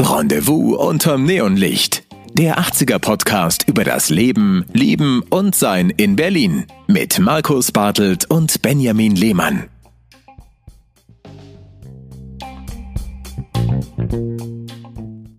[0.00, 2.04] Rendezvous unterm Neonlicht.
[2.32, 8.62] Der 80er Podcast über das Leben, Lieben und Sein in Berlin mit Markus Bartelt und
[8.62, 9.68] Benjamin Lehmann.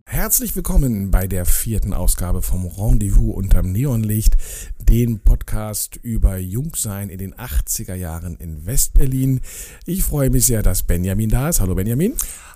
[0.06, 4.38] Herzlich willkommen bei der vierten Ausgabe vom Rendezvous unterm Neonlicht,
[4.92, 9.40] den Podcast über Jungsein in den 80er Jahren in Westberlin.
[9.86, 11.62] Ich freue mich sehr, dass Benjamin da ist.
[11.62, 12.14] Hallo Benjamin.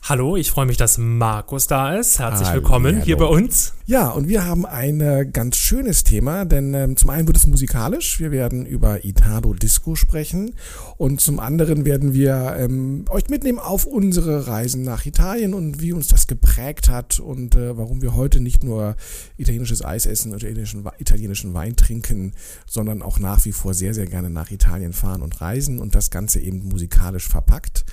[0.07, 2.19] Hallo, ich freue mich, dass Markus da ist.
[2.19, 3.73] Herzlich Hallo, willkommen hier bei uns.
[3.87, 7.47] Ja, und wir haben ein äh, ganz schönes Thema, denn ähm, zum einen wird es
[7.47, 8.19] musikalisch.
[8.19, 10.53] Wir werden über Italo Disco sprechen
[10.97, 15.91] und zum anderen werden wir ähm, euch mitnehmen auf unsere Reisen nach Italien und wie
[15.91, 18.95] uns das geprägt hat und äh, warum wir heute nicht nur
[19.37, 22.24] italienisches Eis essen oder italienischen, italienischen Wein trinken,
[22.65, 26.09] sondern auch nach wie vor sehr, sehr gerne nach Italien fahren und reisen und das
[26.09, 27.85] Ganze eben musikalisch verpackt.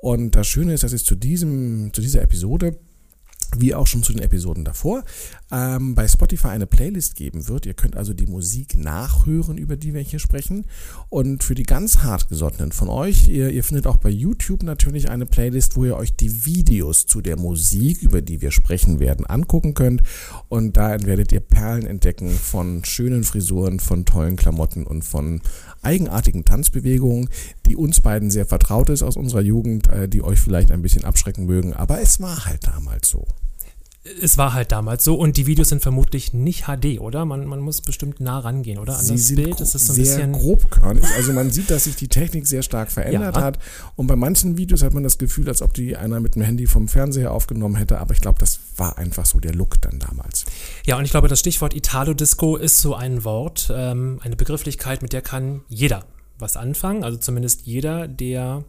[0.00, 2.78] Und das Schöne ist, dass es zu diesem, zu dieser Episode
[3.56, 5.04] wie auch schon zu den Episoden davor,
[5.54, 7.64] ähm, bei Spotify eine Playlist geben wird.
[7.66, 10.64] Ihr könnt also die Musik nachhören, über die wir hier sprechen.
[11.10, 15.26] Und für die ganz hartgesottenen von euch, ihr, ihr findet auch bei YouTube natürlich eine
[15.26, 19.74] Playlist, wo ihr euch die Videos zu der Musik, über die wir sprechen werden, angucken
[19.74, 20.02] könnt.
[20.48, 25.40] Und da werdet ihr Perlen entdecken von schönen Frisuren, von tollen Klamotten und von
[25.82, 27.28] eigenartigen Tanzbewegungen,
[27.66, 31.04] die uns beiden sehr vertraut ist aus unserer Jugend, äh, die euch vielleicht ein bisschen
[31.04, 31.74] abschrecken mögen.
[31.74, 33.26] Aber es war halt damals so
[34.20, 37.24] es war halt damals so und die Videos sind vermutlich nicht HD, oder?
[37.24, 38.98] Man, man muss bestimmt nah rangehen, oder?
[38.98, 41.04] An Sie das Bild ist es so ein sehr bisschen grobkörnig.
[41.16, 43.42] Also man sieht, dass sich die Technik sehr stark verändert ja.
[43.42, 43.58] hat
[43.96, 46.66] und bei manchen Videos hat man das Gefühl, als ob die einer mit dem Handy
[46.66, 50.44] vom Fernseher aufgenommen hätte, aber ich glaube, das war einfach so der Look dann damals.
[50.84, 55.14] Ja, und ich glaube, das Stichwort Italo-Disco ist so ein Wort, ähm, eine Begrifflichkeit, mit
[55.14, 56.04] der kann jeder
[56.38, 58.64] was anfangen, also zumindest jeder, der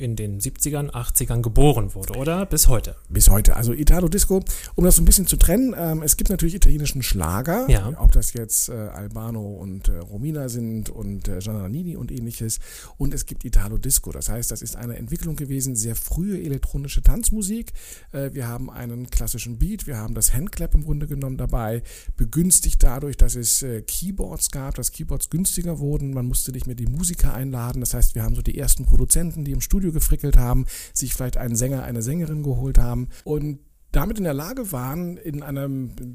[0.00, 2.46] in den 70ern, 80ern geboren wurde, oder?
[2.46, 2.96] Bis heute.
[3.08, 3.56] Bis heute.
[3.56, 4.42] Also Italo Disco,
[4.74, 7.92] um das so ein bisschen zu trennen, ähm, es gibt natürlich italienischen Schlager, ja.
[7.98, 12.58] ob das jetzt äh, Albano und äh, Romina sind und äh, Gianna Nini und ähnliches.
[12.96, 14.12] Und es gibt Italo Disco.
[14.12, 17.72] Das heißt, das ist eine Entwicklung gewesen, sehr frühe elektronische Tanzmusik.
[18.12, 21.82] Äh, wir haben einen klassischen Beat, wir haben das Handclap im Grunde genommen dabei,
[22.16, 26.12] begünstigt dadurch, dass es äh, Keyboards gab, dass Keyboards günstiger wurden.
[26.12, 27.80] Man musste nicht mehr die Musiker einladen.
[27.80, 31.14] Das heißt, wir haben so die ersten Produzenten, die im Studio Studio gefrickelt haben, sich
[31.14, 33.08] vielleicht einen Sänger, eine Sängerin geholt haben.
[33.24, 33.58] Und
[33.92, 35.68] damit in der Lage waren, in einer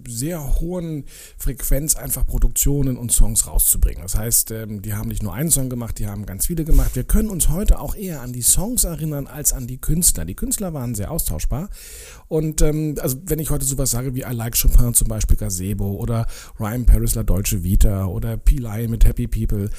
[0.08, 1.06] sehr hohen
[1.38, 4.02] Frequenz einfach Produktionen und Songs rauszubringen.
[4.02, 6.96] Das heißt, ähm, die haben nicht nur einen Song gemacht, die haben ganz viele gemacht.
[6.96, 10.26] Wir können uns heute auch eher an die Songs erinnern als an die Künstler.
[10.26, 11.70] Die Künstler waren sehr austauschbar.
[12.28, 15.96] Und ähm, also wenn ich heute sowas sage wie I Like Chopin zum Beispiel Gazebo
[15.96, 16.28] oder
[16.60, 19.70] Ryan Paris La Dolce Vita oder P-Lie mit Happy People,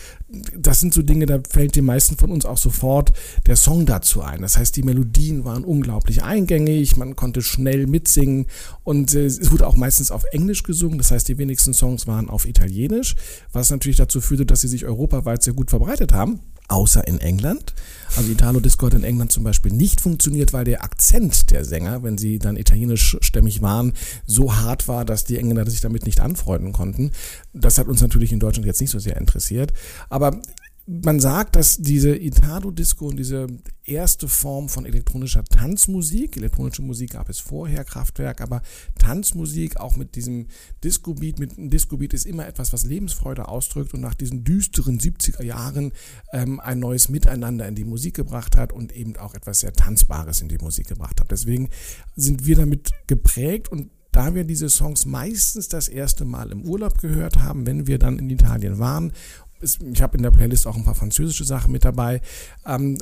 [0.56, 3.12] das sind so Dinge, da fällt den meisten von uns auch sofort
[3.46, 4.42] der Song dazu ein.
[4.42, 8.46] Das heißt, die Melodien waren unglaublich eingängig, man konnte schnell mitsingen
[8.84, 10.98] und äh, es wurde auch meistens auf Englisch gesungen.
[10.98, 13.16] Das heißt, die wenigsten Songs waren auf Italienisch,
[13.52, 17.74] was natürlich dazu führte, dass sie sich europaweit sehr gut verbreitet haben außer in England.
[18.16, 22.02] Also Italo Disco hat in England zum Beispiel nicht funktioniert, weil der Akzent der Sänger,
[22.02, 23.92] wenn sie dann italienischstämmig waren,
[24.26, 27.12] so hart war, dass die Engländer sich damit nicht anfreunden konnten.
[27.52, 29.72] Das hat uns natürlich in Deutschland jetzt nicht so sehr interessiert.
[30.08, 30.40] Aber
[30.86, 33.48] man sagt, dass diese Italo-Disco und diese
[33.82, 38.62] erste Form von elektronischer Tanzmusik, elektronische Musik gab es vorher, Kraftwerk, aber
[38.96, 40.46] Tanzmusik auch mit diesem
[40.84, 45.42] Disco-Beat, mit einem Disco-Beat ist immer etwas, was Lebensfreude ausdrückt und nach diesen düsteren 70er
[45.42, 45.92] Jahren
[46.32, 50.40] ähm, ein neues Miteinander in die Musik gebracht hat und eben auch etwas sehr Tanzbares
[50.40, 51.32] in die Musik gebracht hat.
[51.32, 51.68] Deswegen
[52.14, 56.98] sind wir damit geprägt und da wir diese Songs meistens das erste Mal im Urlaub
[56.98, 59.12] gehört haben, wenn wir dann in Italien waren
[59.60, 62.20] ich habe in der Playlist auch ein paar französische Sachen mit dabei.
[62.66, 62.98] Ähm,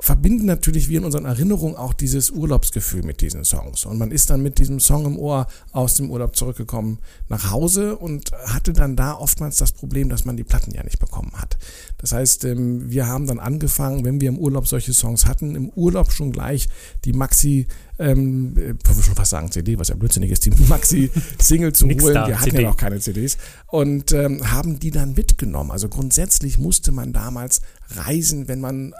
[0.00, 3.84] verbinden natürlich wir in unseren Erinnerungen auch dieses Urlaubsgefühl mit diesen Songs.
[3.84, 6.98] Und man ist dann mit diesem Song im Ohr aus dem Urlaub zurückgekommen
[7.28, 11.00] nach Hause und hatte dann da oftmals das Problem, dass man die Platten ja nicht
[11.00, 11.58] bekommen hat.
[11.98, 15.68] Das heißt, ähm, wir haben dann angefangen, wenn wir im Urlaub solche Songs hatten, im
[15.70, 16.68] Urlaub schon gleich
[17.04, 17.66] die Maxi,
[17.98, 21.98] ähm, ich würde schon fast sagen CD, was ja blödsinnig ist, die Maxi-Single zu holen.
[21.98, 22.62] wir hatten CD.
[22.62, 23.38] ja noch keine CDs.
[23.66, 25.70] Und ähm, haben die dann mitgenommen.
[25.70, 27.60] Also grundsätzlich musste man damals
[27.90, 28.94] reisen, wenn man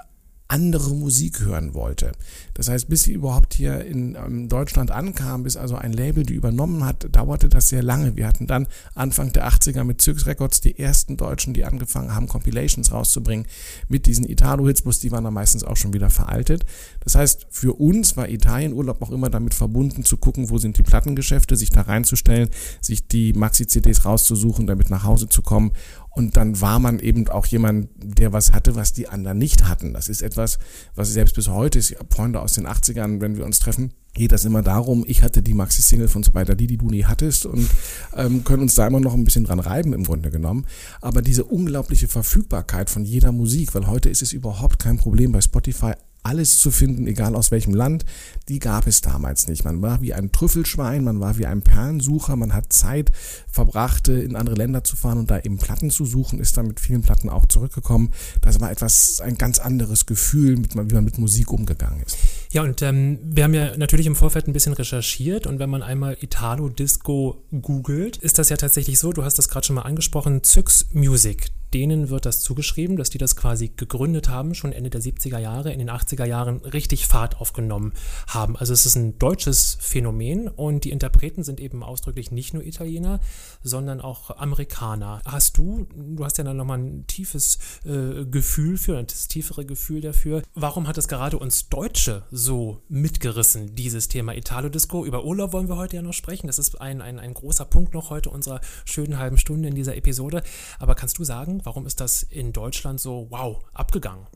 [0.49, 2.12] andere Musik hören wollte.
[2.55, 6.35] Das heißt, bis sie überhaupt hier in ähm, Deutschland ankam, bis also ein Label die
[6.35, 8.17] übernommen hat, dauerte das sehr lange.
[8.17, 12.29] Wir hatten dann Anfang der 80er mit Zirks Records die ersten Deutschen, die angefangen haben,
[12.29, 13.47] Compilations rauszubringen
[13.89, 16.65] mit diesen Italo-Hits, bloß die waren dann meistens auch schon wieder veraltet.
[17.05, 20.83] Das heißt, für uns war Italienurlaub auch immer damit verbunden, zu gucken, wo sind die
[20.83, 22.49] Plattengeschäfte, sich da reinzustellen,
[22.81, 25.73] sich die Maxi-CDs rauszusuchen, damit nach Hause zu kommen
[26.19, 29.94] Und dann war man eben auch jemand, der was hatte, was die anderen nicht hatten.
[29.94, 30.59] Das ist etwas,
[30.97, 31.94] was selbst bis heute ist.
[32.11, 35.55] Freunde aus den 80ern, wenn wir uns treffen, geht das immer darum, ich hatte die
[35.55, 37.69] Maxi-Single von Spider die, die du nie hattest und
[38.17, 40.67] ähm, können uns da immer noch ein bisschen dran reiben im Grunde genommen.
[41.00, 45.41] Aber diese unglaubliche Verfügbarkeit von jeder Musik, weil heute ist es überhaupt kein Problem bei
[45.41, 45.93] Spotify
[46.23, 48.05] alles zu finden, egal aus welchem Land,
[48.49, 49.65] die gab es damals nicht.
[49.65, 53.12] Man war wie ein Trüffelschwein, man war wie ein Perlensucher, man hat Zeit
[53.50, 56.81] verbracht, in andere Länder zu fahren und da eben Platten zu suchen, ist dann mit
[56.81, 58.12] vielen Platten auch zurückgekommen.
[58.41, 62.17] Das war etwas, ein ganz anderes Gefühl, wie man mit Musik umgegangen ist.
[62.50, 65.82] Ja, und ähm, wir haben ja natürlich im Vorfeld ein bisschen recherchiert und wenn man
[65.82, 70.43] einmal Italo-Disco googelt, ist das ja tatsächlich so, du hast das gerade schon mal angesprochen,
[70.43, 75.00] Zyx Music denen wird das zugeschrieben, dass die das quasi gegründet haben, schon Ende der
[75.00, 77.93] 70er Jahre, in den 80er Jahren richtig Fahrt aufgenommen
[78.26, 78.56] haben.
[78.56, 83.20] Also es ist ein deutsches Phänomen und die Interpreten sind eben ausdrücklich nicht nur Italiener,
[83.62, 85.20] sondern auch Amerikaner.
[85.25, 90.00] Hast du, du hast ja dann nochmal ein tiefes äh, Gefühl für, ein tiefere Gefühl
[90.00, 90.43] dafür.
[90.55, 95.05] Warum hat es gerade uns Deutsche so mitgerissen, dieses Thema Italo-Disco?
[95.05, 96.47] Über Urlaub wollen wir heute ja noch sprechen.
[96.47, 99.97] Das ist ein, ein, ein großer Punkt noch heute unserer schönen halben Stunde in dieser
[99.97, 100.43] Episode.
[100.79, 104.27] Aber kannst du sagen, Warum ist das in Deutschland so, wow, abgegangen?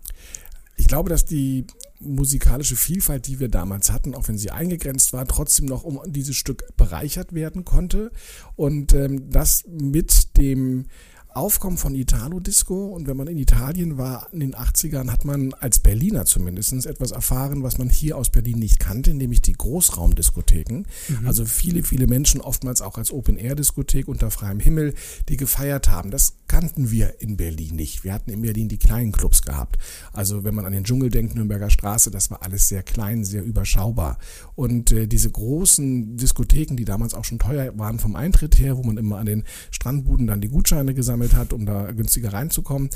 [0.77, 1.67] Ich glaube, dass die
[2.01, 6.37] musikalische Vielfalt, die wir damals hatten, auch wenn sie eingegrenzt war, trotzdem noch um dieses
[6.37, 8.11] Stück bereichert werden konnte.
[8.57, 10.87] Und ähm, das mit dem
[11.35, 15.79] Aufkommen von Italo-Disco und wenn man in Italien war in den 80ern, hat man als
[15.79, 20.85] Berliner zumindest etwas erfahren, was man hier aus Berlin nicht kannte, nämlich die Großraumdiskotheken.
[21.09, 21.27] Mhm.
[21.27, 24.95] Also viele, viele Menschen, oftmals auch als Open-Air-Diskothek unter freiem Himmel,
[25.29, 26.11] die gefeiert haben.
[26.11, 28.05] Das kannten wir in Berlin nicht.
[28.05, 29.79] Wir hatten in Berlin die kleinen Clubs gehabt.
[30.13, 33.43] Also wenn man an den Dschungel denkt, Nürnberger Straße, das war alles sehr klein, sehr
[33.43, 34.19] überschaubar.
[34.55, 38.83] Und äh, diese großen Diskotheken, die damals auch schon teuer waren vom Eintritt her, wo
[38.83, 42.91] man immer an den Strandbuden dann die Gutscheine gesammelt gesammelt hat, um da günstiger reinzukommen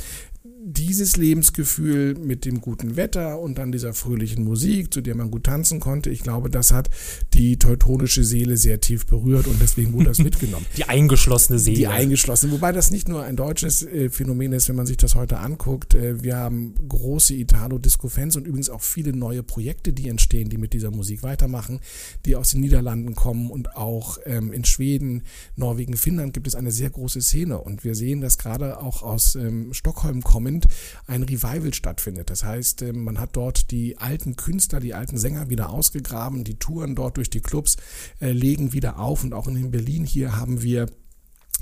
[0.68, 5.44] dieses Lebensgefühl mit dem guten Wetter und dann dieser fröhlichen Musik, zu der man gut
[5.44, 6.90] tanzen konnte, ich glaube, das hat
[7.34, 10.66] die teutonische Seele sehr tief berührt und deswegen wurde das mitgenommen.
[10.76, 11.76] Die eingeschlossene Seele.
[11.76, 15.14] Die eingeschlossene, wobei das nicht nur ein deutsches äh, Phänomen ist, wenn man sich das
[15.14, 15.94] heute anguckt.
[15.94, 20.72] Äh, wir haben große Italo-Disco-Fans und übrigens auch viele neue Projekte, die entstehen, die mit
[20.72, 21.78] dieser Musik weitermachen,
[22.24, 25.22] die aus den Niederlanden kommen und auch ähm, in Schweden,
[25.54, 29.36] Norwegen, Finnland gibt es eine sehr große Szene und wir sehen, dass gerade auch aus
[29.36, 30.66] ähm, Stockholm kommen Moment
[31.06, 32.30] ein Revival stattfindet.
[32.30, 36.58] Das heißt, ähm, man hat dort die alten Künstler, die alten Sänger wieder ausgegraben, die
[36.58, 37.76] Touren dort durch die Clubs
[38.20, 40.86] äh, legen wieder auf und auch in Berlin hier haben wir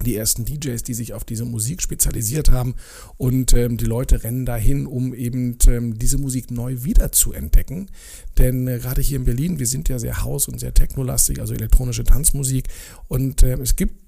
[0.04, 2.74] die ersten DJs, die sich auf diese Musik spezialisiert haben
[3.16, 7.86] und ähm, die Leute rennen dahin, um eben ähm, diese Musik neu wieder zu entdecken.
[8.38, 11.54] Denn äh, gerade hier in Berlin, wir sind ja sehr haus- und sehr technolastig, also
[11.54, 12.66] elektronische Tanzmusik
[13.06, 14.03] und äh, es gibt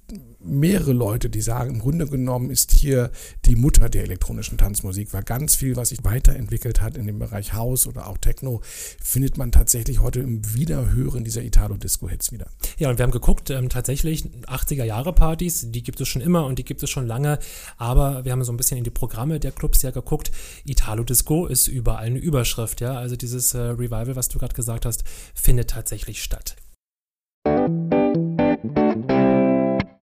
[0.47, 3.11] mehrere Leute, die sagen, im Grunde genommen ist hier
[3.45, 7.53] die Mutter der elektronischen Tanzmusik, weil ganz viel, was sich weiterentwickelt hat in dem Bereich
[7.53, 8.61] House oder auch Techno,
[9.03, 12.49] findet man tatsächlich heute im Wiederhören dieser Italo-Disco-Hits wieder.
[12.79, 16.65] Ja, und wir haben geguckt, ähm, tatsächlich 80er-Jahre-Partys, die gibt es schon immer und die
[16.65, 17.39] gibt es schon lange,
[17.77, 20.31] aber wir haben so ein bisschen in die Programme der Clubs ja geguckt.
[20.65, 25.05] Italo-Disco ist überall eine Überschrift, ja, also dieses äh, Revival, was du gerade gesagt hast,
[25.35, 26.57] findet tatsächlich statt.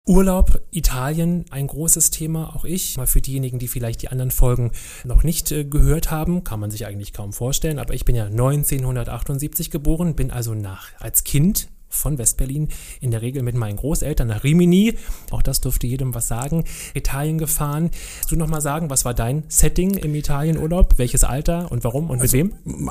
[0.06, 2.98] Urlaub, Italien, ein großes Thema, auch ich.
[2.98, 4.70] Mal für diejenigen, die vielleicht die anderen Folgen
[5.04, 8.26] noch nicht äh, gehört haben, kann man sich eigentlich kaum vorstellen, aber ich bin ja
[8.26, 12.68] 1978 geboren, bin also nach als Kind von Westberlin,
[13.00, 14.94] in der Regel mit meinen Großeltern nach Rimini.
[15.30, 16.64] Auch das dürfte jedem was sagen.
[16.94, 17.90] Italien gefahren.
[18.18, 20.98] Kannst du nochmal sagen, was war dein Setting im Italienurlaub?
[20.98, 22.90] Welches Alter und warum und also, mit wem?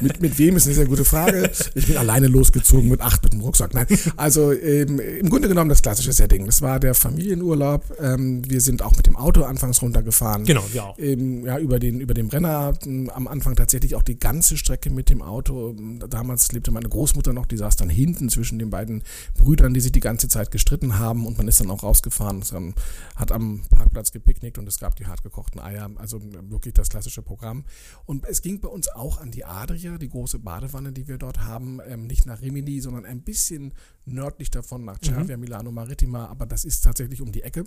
[0.00, 1.50] mit, mit wem ist eine sehr gute Frage.
[1.74, 3.74] Ich bin alleine losgezogen mit acht mit dem Rucksack.
[3.74, 6.46] Nein, also ähm, im Grunde genommen das klassische Setting.
[6.46, 7.84] Das war der Familienurlaub.
[8.00, 10.44] Ähm, wir sind auch mit dem Auto anfangs runtergefahren.
[10.44, 10.98] Genau, wir auch.
[10.98, 12.72] Ähm, ja, über den, über den Brenner.
[13.14, 15.74] Am Anfang tatsächlich auch die ganze Strecke mit dem Auto.
[16.08, 19.02] Damals lebte meine Großmutter Mutter noch, die saß dann hinten zwischen den beiden
[19.36, 22.74] Brüdern, die sich die ganze Zeit gestritten haben und man ist dann auch rausgefahren, dann,
[23.16, 27.64] hat am Parkplatz gepicknickt und es gab die hartgekochten Eier, also wirklich das klassische Programm.
[28.06, 31.40] Und es ging bei uns auch an die Adria, die große Badewanne, die wir dort
[31.40, 33.72] haben, ähm, nicht nach Rimini, sondern ein bisschen
[34.04, 35.42] nördlich davon nach Cervia, mhm.
[35.42, 37.64] Milano Marittima, aber das ist tatsächlich um die Ecke.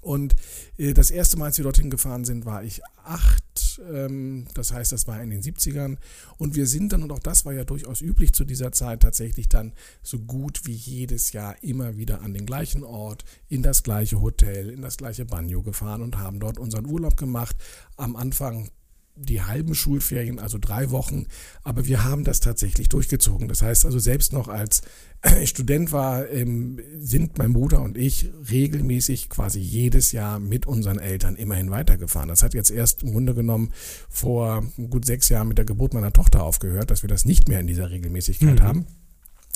[0.00, 0.34] Und
[0.78, 3.80] äh, das erste Mal, als wir dorthin gefahren sind, war ich acht.
[3.90, 5.96] Ähm, das heißt, das war in den 70ern.
[6.38, 9.48] Und wir sind dann, und auch das war ja durchaus üblich zu dieser Zeit, tatsächlich
[9.48, 14.20] dann so gut wie jedes Jahr immer wieder an den gleichen Ort, in das gleiche
[14.20, 17.56] Hotel, in das gleiche Bagno gefahren und haben dort unseren Urlaub gemacht.
[17.96, 18.70] Am Anfang
[19.20, 21.26] die halben Schulferien, also drei Wochen.
[21.62, 23.48] Aber wir haben das tatsächlich durchgezogen.
[23.48, 24.82] Das heißt also, selbst noch als
[25.40, 30.98] ich Student war, ähm, sind mein Bruder und ich regelmäßig quasi jedes Jahr mit unseren
[30.98, 32.28] Eltern immerhin weitergefahren.
[32.28, 33.72] Das hat jetzt erst im Grunde genommen
[34.08, 37.60] vor gut sechs Jahren mit der Geburt meiner Tochter aufgehört, dass wir das nicht mehr
[37.60, 38.62] in dieser Regelmäßigkeit mhm.
[38.62, 38.86] haben.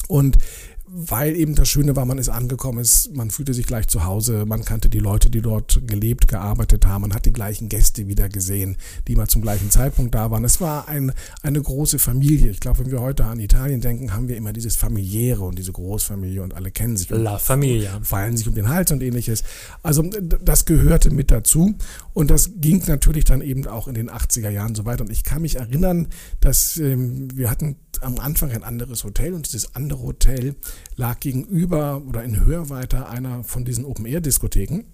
[0.06, 0.38] Und
[0.86, 4.44] weil eben das Schöne war, man ist angekommen, ist, man fühlte sich gleich zu Hause,
[4.46, 8.28] man kannte die Leute, die dort gelebt, gearbeitet haben, man hat die gleichen Gäste wieder
[8.28, 8.76] gesehen,
[9.08, 10.44] die mal zum gleichen Zeitpunkt da waren.
[10.44, 11.12] Es war ein,
[11.42, 12.50] eine große Familie.
[12.50, 15.72] Ich glaube, wenn wir heute an Italien denken, haben wir immer dieses familiäre und diese
[15.72, 17.08] Großfamilie und alle kennen sich.
[17.08, 18.00] La Familia.
[18.02, 19.42] Fallen sich um den Hals und ähnliches.
[19.82, 21.74] Also das gehörte mit dazu
[22.12, 25.04] und das ging natürlich dann eben auch in den 80er Jahren so weiter.
[25.04, 26.08] Und ich kann mich erinnern,
[26.40, 30.56] dass ähm, wir hatten am Anfang ein anderes Hotel und dieses andere Hotel
[30.96, 34.84] lag gegenüber oder in Hörweite einer von diesen Open-Air-Diskotheken.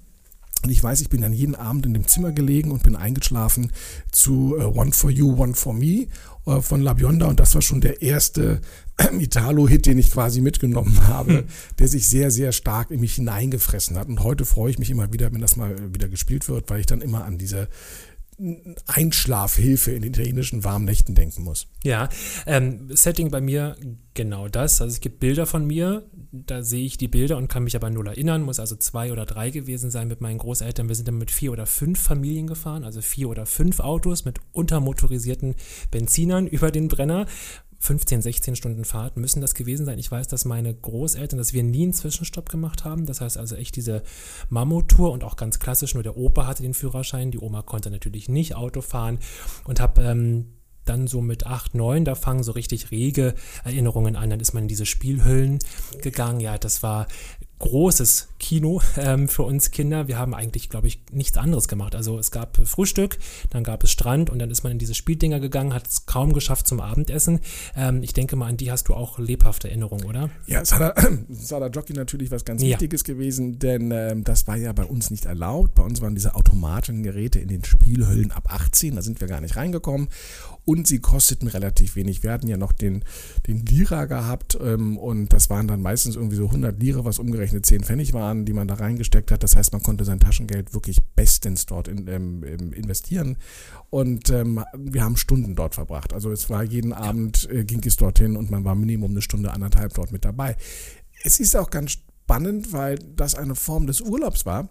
[0.63, 3.73] Und ich weiß, ich bin dann jeden Abend in dem Zimmer gelegen und bin eingeschlafen
[4.13, 6.09] zu uh, One for You, One for Me
[6.47, 7.29] uh, von La Bionda.
[7.29, 8.61] Und das war schon der erste
[8.99, 11.45] äh, Italo-Hit, den ich quasi mitgenommen habe, hm.
[11.79, 14.09] der sich sehr, sehr stark in mich hineingefressen hat.
[14.09, 16.87] Und heute freue ich mich immer wieder, wenn das mal wieder gespielt wird, weil ich
[16.87, 17.69] dann immer an diese
[18.87, 21.67] Einschlafhilfe in italienischen warmen Nächten denken muss.
[21.85, 22.09] Ja,
[22.47, 23.77] ähm, Setting bei mir
[24.15, 24.81] genau das.
[24.81, 27.91] Also es gibt Bilder von mir, da sehe ich die Bilder und kann mich aber
[27.91, 30.89] null erinnern, muss also zwei oder drei gewesen sein mit meinen Großeltern.
[30.89, 34.39] Wir sind dann mit vier oder fünf Familien gefahren, also vier oder fünf Autos mit
[34.53, 35.55] untermotorisierten
[35.91, 37.27] Benzinern über den Brenner
[37.81, 39.99] 15, 16 Stunden Fahrt müssen das gewesen sein.
[39.99, 43.07] Ich weiß, dass meine Großeltern, dass wir nie einen Zwischenstopp gemacht haben.
[43.07, 44.03] Das heißt also echt diese
[44.51, 48.29] Mammut-Tour und auch ganz klassisch, nur der Opa hatte den Führerschein, die Oma konnte natürlich
[48.29, 49.19] nicht Auto fahren
[49.65, 50.47] und habe ähm,
[50.85, 53.35] dann so mit 8, 9, da fangen so richtig rege
[53.65, 54.29] Erinnerungen an.
[54.31, 55.59] Dann ist man in diese Spielhüllen
[56.03, 56.41] gegangen.
[56.41, 57.07] Ja, das war
[57.61, 60.09] großes Kino ähm, für uns Kinder.
[60.09, 61.95] Wir haben eigentlich, glaube ich, nichts anderes gemacht.
[61.95, 63.19] Also es gab Frühstück,
[63.51, 66.33] dann gab es Strand und dann ist man in diese Spieldinger gegangen, hat es kaum
[66.33, 67.41] geschafft zum Abendessen.
[67.77, 70.31] Ähm, ich denke mal, an die hast du auch lebhafte Erinnerungen, oder?
[70.47, 70.95] Ja, Sada,
[71.29, 72.71] Sada Jockey natürlich was ganz ja.
[72.71, 75.75] Wichtiges gewesen, denn ähm, das war ja bei uns nicht erlaubt.
[75.75, 79.43] Bei uns waren diese automatischen Geräte in den Spielhüllen ab 18, da sind wir gar
[79.43, 80.09] nicht reingekommen
[80.71, 82.23] und sie kosteten relativ wenig.
[82.23, 83.03] Wir hatten ja noch den,
[83.49, 87.67] den Lira gehabt ähm, und das waren dann meistens irgendwie so 100 Lira, was umgerechnet
[87.67, 89.43] 10 Pfennig waren, die man da reingesteckt hat.
[89.43, 93.37] Das heißt, man konnte sein Taschengeld wirklich bestens dort in, ähm, investieren
[93.91, 96.13] und ähm, wir haben Stunden dort verbracht.
[96.13, 99.53] Also es war jeden Abend, äh, ging es dorthin und man war Minimum eine Stunde,
[99.53, 100.57] anderthalb dort mit dabei.
[101.25, 104.69] Es ist auch ganz spannend, weil das eine Form des Urlaubs war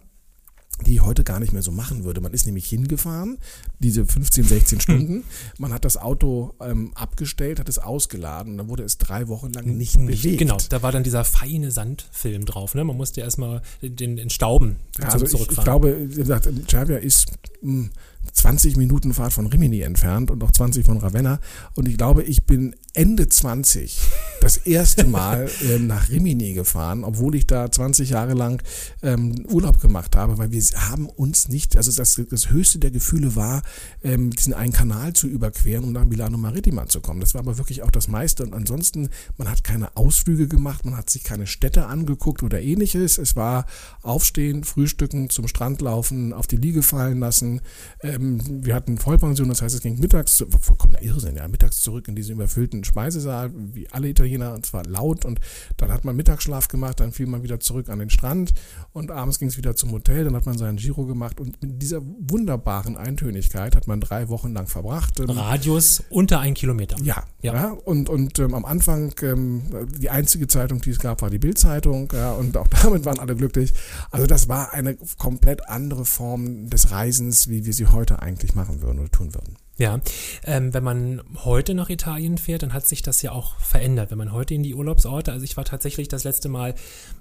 [0.86, 2.20] die ich heute gar nicht mehr so machen würde.
[2.20, 3.38] Man ist nämlich hingefahren,
[3.80, 4.80] diese 15, 16 hm.
[4.80, 5.24] Stunden.
[5.58, 8.56] Man hat das Auto ähm, abgestellt, hat es ausgeladen.
[8.56, 10.38] Dann wurde es drei Wochen lang nicht, nicht bewegt.
[10.38, 12.74] Genau, da war dann dieser feine Sandfilm drauf.
[12.74, 12.84] Ne?
[12.84, 15.52] Man musste erstmal den, den Stauben ja, also zurückfahren.
[15.52, 17.90] Ich, ich glaube, wie gesagt, Xavia ist mh, hm,
[18.32, 21.40] 20 Minuten Fahrt von Rimini entfernt und noch 20 von Ravenna.
[21.74, 24.00] Und ich glaube, ich bin Ende 20
[24.40, 28.62] das erste Mal ähm, nach Rimini gefahren, obwohl ich da 20 Jahre lang
[29.02, 33.36] ähm, Urlaub gemacht habe, weil wir haben uns nicht, also das, das höchste der Gefühle
[33.36, 33.62] war,
[34.02, 37.20] ähm, diesen einen Kanal zu überqueren und nach Milano Marittima zu kommen.
[37.20, 38.42] Das war aber wirklich auch das meiste.
[38.42, 43.18] Und ansonsten, man hat keine Ausflüge gemacht, man hat sich keine Städte angeguckt oder ähnliches.
[43.18, 43.66] Es war
[44.02, 47.60] aufstehen, frühstücken, zum Strand laufen, auf die Liege fallen lassen.
[48.14, 52.16] Ähm, wir hatten Vollpension, das heißt, es ging mittags, vollkommener Irrsinn, ja, mittags zurück in
[52.16, 55.24] diesen überfüllten Speisesaal, wie alle Italiener, und zwar laut.
[55.24, 55.40] Und
[55.76, 58.52] dann hat man Mittagsschlaf gemacht, dann fiel man wieder zurück an den Strand
[58.92, 61.80] und abends ging es wieder zum Hotel, dann hat man seinen Giro gemacht und mit
[61.80, 65.20] dieser wunderbaren Eintönigkeit hat man drei Wochen lang verbracht.
[65.20, 66.96] Ähm, Radius unter ein Kilometer.
[67.02, 67.54] Ja, ja.
[67.54, 69.62] ja und, und ähm, am Anfang, ähm,
[70.00, 73.36] die einzige Zeitung, die es gab, war die Bildzeitung, ja, und auch damit waren alle
[73.36, 73.72] glücklich.
[74.10, 78.80] Also das war eine komplett andere Form des Reisens, wie wir sie heute eigentlich machen
[78.82, 79.56] würden oder tun würden.
[79.80, 79.98] Ja,
[80.44, 84.10] ähm, wenn man heute nach Italien fährt, dann hat sich das ja auch verändert.
[84.10, 86.74] Wenn man heute in die Urlaubsorte, also ich war tatsächlich das letzte Mal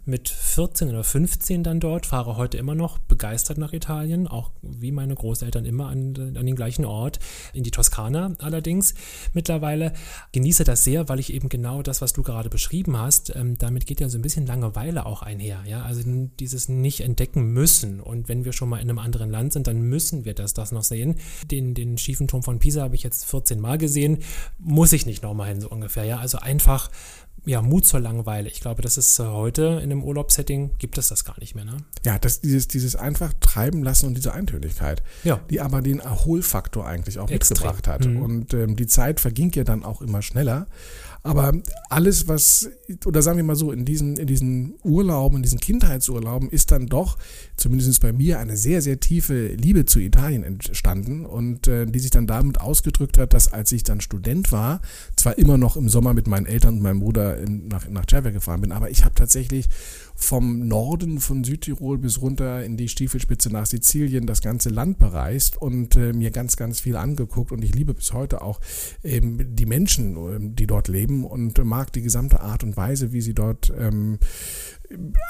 [0.03, 4.91] mit 14 oder 15 dann dort, fahre heute immer noch begeistert nach Italien, auch wie
[4.91, 7.19] meine Großeltern immer an, an den gleichen Ort,
[7.53, 8.93] in die Toskana allerdings
[9.31, 9.93] mittlerweile.
[10.33, 13.85] Genieße das sehr, weil ich eben genau das, was du gerade beschrieben hast, ähm, damit
[13.85, 15.63] geht ja so ein bisschen Langeweile auch einher.
[15.65, 15.83] Ja?
[15.83, 16.01] Also
[16.41, 18.01] dieses nicht entdecken müssen.
[18.01, 20.73] Und wenn wir schon mal in einem anderen Land sind, dann müssen wir das, das
[20.73, 21.15] noch sehen.
[21.49, 24.17] Den, den schiefen Turm von Pisa habe ich jetzt 14 Mal gesehen,
[24.57, 26.03] muss ich nicht nochmal hin, so ungefähr.
[26.03, 26.89] Ja, also einfach
[27.45, 28.49] ja, Mut zur Langeweile.
[28.49, 31.65] Ich glaube, das ist äh, heute in einem Urlaubssetting gibt es das gar nicht mehr.
[31.65, 31.77] Ne?
[32.03, 35.39] Ja, das, dieses, dieses einfach treiben lassen und diese Eintönigkeit, ja.
[35.49, 37.55] die aber den Erholfaktor eigentlich auch Extrem.
[37.55, 38.05] mitgebracht hat.
[38.05, 38.21] Mhm.
[38.21, 40.67] Und ähm, die Zeit verging ja dann auch immer schneller.
[41.21, 41.53] Aber
[41.89, 42.69] alles, was,
[43.05, 46.87] oder sagen wir mal so, in diesen, in diesen Urlauben, in diesen Kindheitsurlauben ist dann
[46.87, 47.17] doch,
[47.57, 52.11] zumindest bei mir, eine sehr, sehr tiefe Liebe zu Italien entstanden und äh, die sich
[52.11, 54.81] dann damit ausgedrückt hat, dass als ich dann Student war,
[55.15, 58.31] zwar immer noch im Sommer mit meinen Eltern und meinem Bruder in, nach, nach Cervia
[58.31, 59.67] gefahren bin, aber ich habe tatsächlich
[60.19, 65.57] vom Norden von Südtirol bis runter in die Stiefelspitze nach Sizilien das ganze Land bereist
[65.57, 67.51] und äh, mir ganz, ganz viel angeguckt.
[67.51, 68.59] Und ich liebe bis heute auch
[69.03, 73.21] ähm, die Menschen, ähm, die dort leben und mag die gesamte Art und Weise, wie
[73.21, 74.19] sie dort ähm,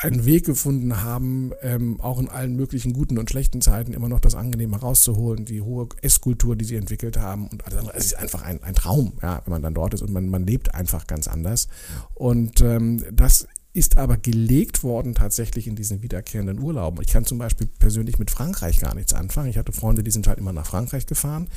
[0.02, 4.20] einen Weg gefunden haben, ähm, auch in allen möglichen guten und schlechten Zeiten immer noch
[4.20, 7.48] das Angenehme rauszuholen, die hohe Esskultur, die sie entwickelt haben.
[7.48, 10.02] Und alles andere, es ist einfach ein, ein Traum, ja, wenn man dann dort ist
[10.02, 11.68] und man, man lebt einfach ganz anders.
[12.16, 17.02] Und ähm, das ist aber gelegt worden tatsächlich in diesen wiederkehrenden Urlauben.
[17.02, 19.50] Ich kann zum Beispiel persönlich mit Frankreich gar nichts anfangen.
[19.50, 21.48] Ich hatte Freunde, die sind halt immer nach Frankreich gefahren,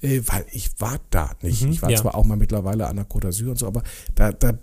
[0.00, 1.62] äh, weil ich war da nicht.
[1.62, 1.98] Mhm, ich war ja.
[1.98, 3.84] zwar auch mal mittlerweile an der Côte d'Azur und so, aber
[4.16, 4.58] da, da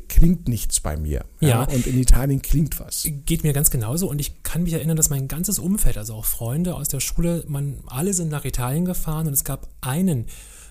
[0.00, 1.24] klingt nichts bei mir.
[1.40, 1.48] Ja.
[1.48, 1.62] ja.
[1.64, 3.08] Und in Italien klingt was.
[3.26, 4.08] Geht mir ganz genauso.
[4.08, 7.44] Und ich kann mich erinnern, dass mein ganzes Umfeld, also auch Freunde aus der Schule,
[7.48, 10.26] man, alle sind nach Italien gefahren und es gab einen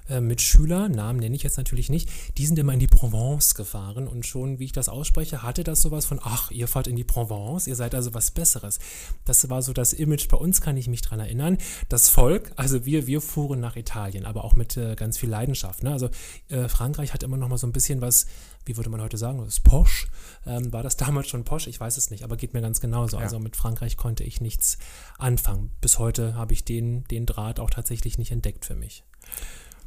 [0.10, 4.08] äh, Mitschüler, Namen nenne ich jetzt natürlich nicht, die sind immer in die Provence gefahren
[4.08, 7.04] und schon, wie ich das ausspreche, hatte das sowas von, ach, ihr fahrt in die
[7.04, 8.80] Provence, ihr seid also was Besseres.
[9.26, 11.58] Das war so das Image bei uns, kann ich mich dran erinnern.
[11.90, 15.84] Das Volk, also wir, wir fuhren nach Italien, aber auch mit äh, ganz viel Leidenschaft.
[15.84, 15.92] Ne?
[15.92, 16.10] Also
[16.50, 18.26] äh, Frankreich hat immer noch mal so ein bisschen was,
[18.66, 20.08] wie würde man heute sagen, das ist Posch.
[20.46, 21.68] Ähm, war das damals schon Posch?
[21.68, 23.18] Ich weiß es nicht, aber geht mir ganz genauso.
[23.18, 23.24] Ja.
[23.24, 24.78] Also mit Frankreich konnte ich nichts
[25.18, 25.72] anfangen.
[25.82, 29.04] Bis heute habe ich den, den Draht auch tatsächlich nicht entdeckt für mich.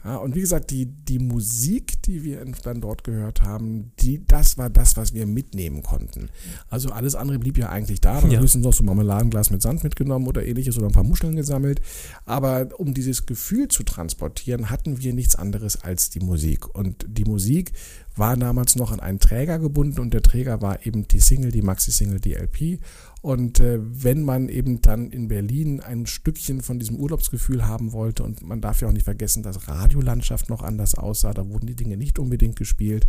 [0.06, 4.56] Ja, und wie gesagt, die, die Musik, die wir dann dort gehört haben, die, das
[4.56, 6.28] war das, was wir mitnehmen konnten.
[6.70, 8.22] Also alles andere blieb ja eigentlich da.
[8.22, 8.38] Wir ja.
[8.38, 11.80] höchstens noch so ein Marmeladenglas mit Sand mitgenommen oder ähnliches oder ein paar Muscheln gesammelt.
[12.24, 16.72] Aber um dieses Gefühl zu transportieren, hatten wir nichts anderes als die Musik.
[16.72, 17.72] Und die Musik
[18.14, 21.62] war damals noch an einen Träger gebunden und der Träger war eben die Single, die
[21.62, 22.78] Maxi-Single, die LP.
[23.26, 28.22] Und äh, wenn man eben dann in Berlin ein Stückchen von diesem Urlaubsgefühl haben wollte,
[28.22, 31.74] und man darf ja auch nicht vergessen, dass Radiolandschaft noch anders aussah, da wurden die
[31.74, 33.04] Dinge nicht unbedingt gespielt,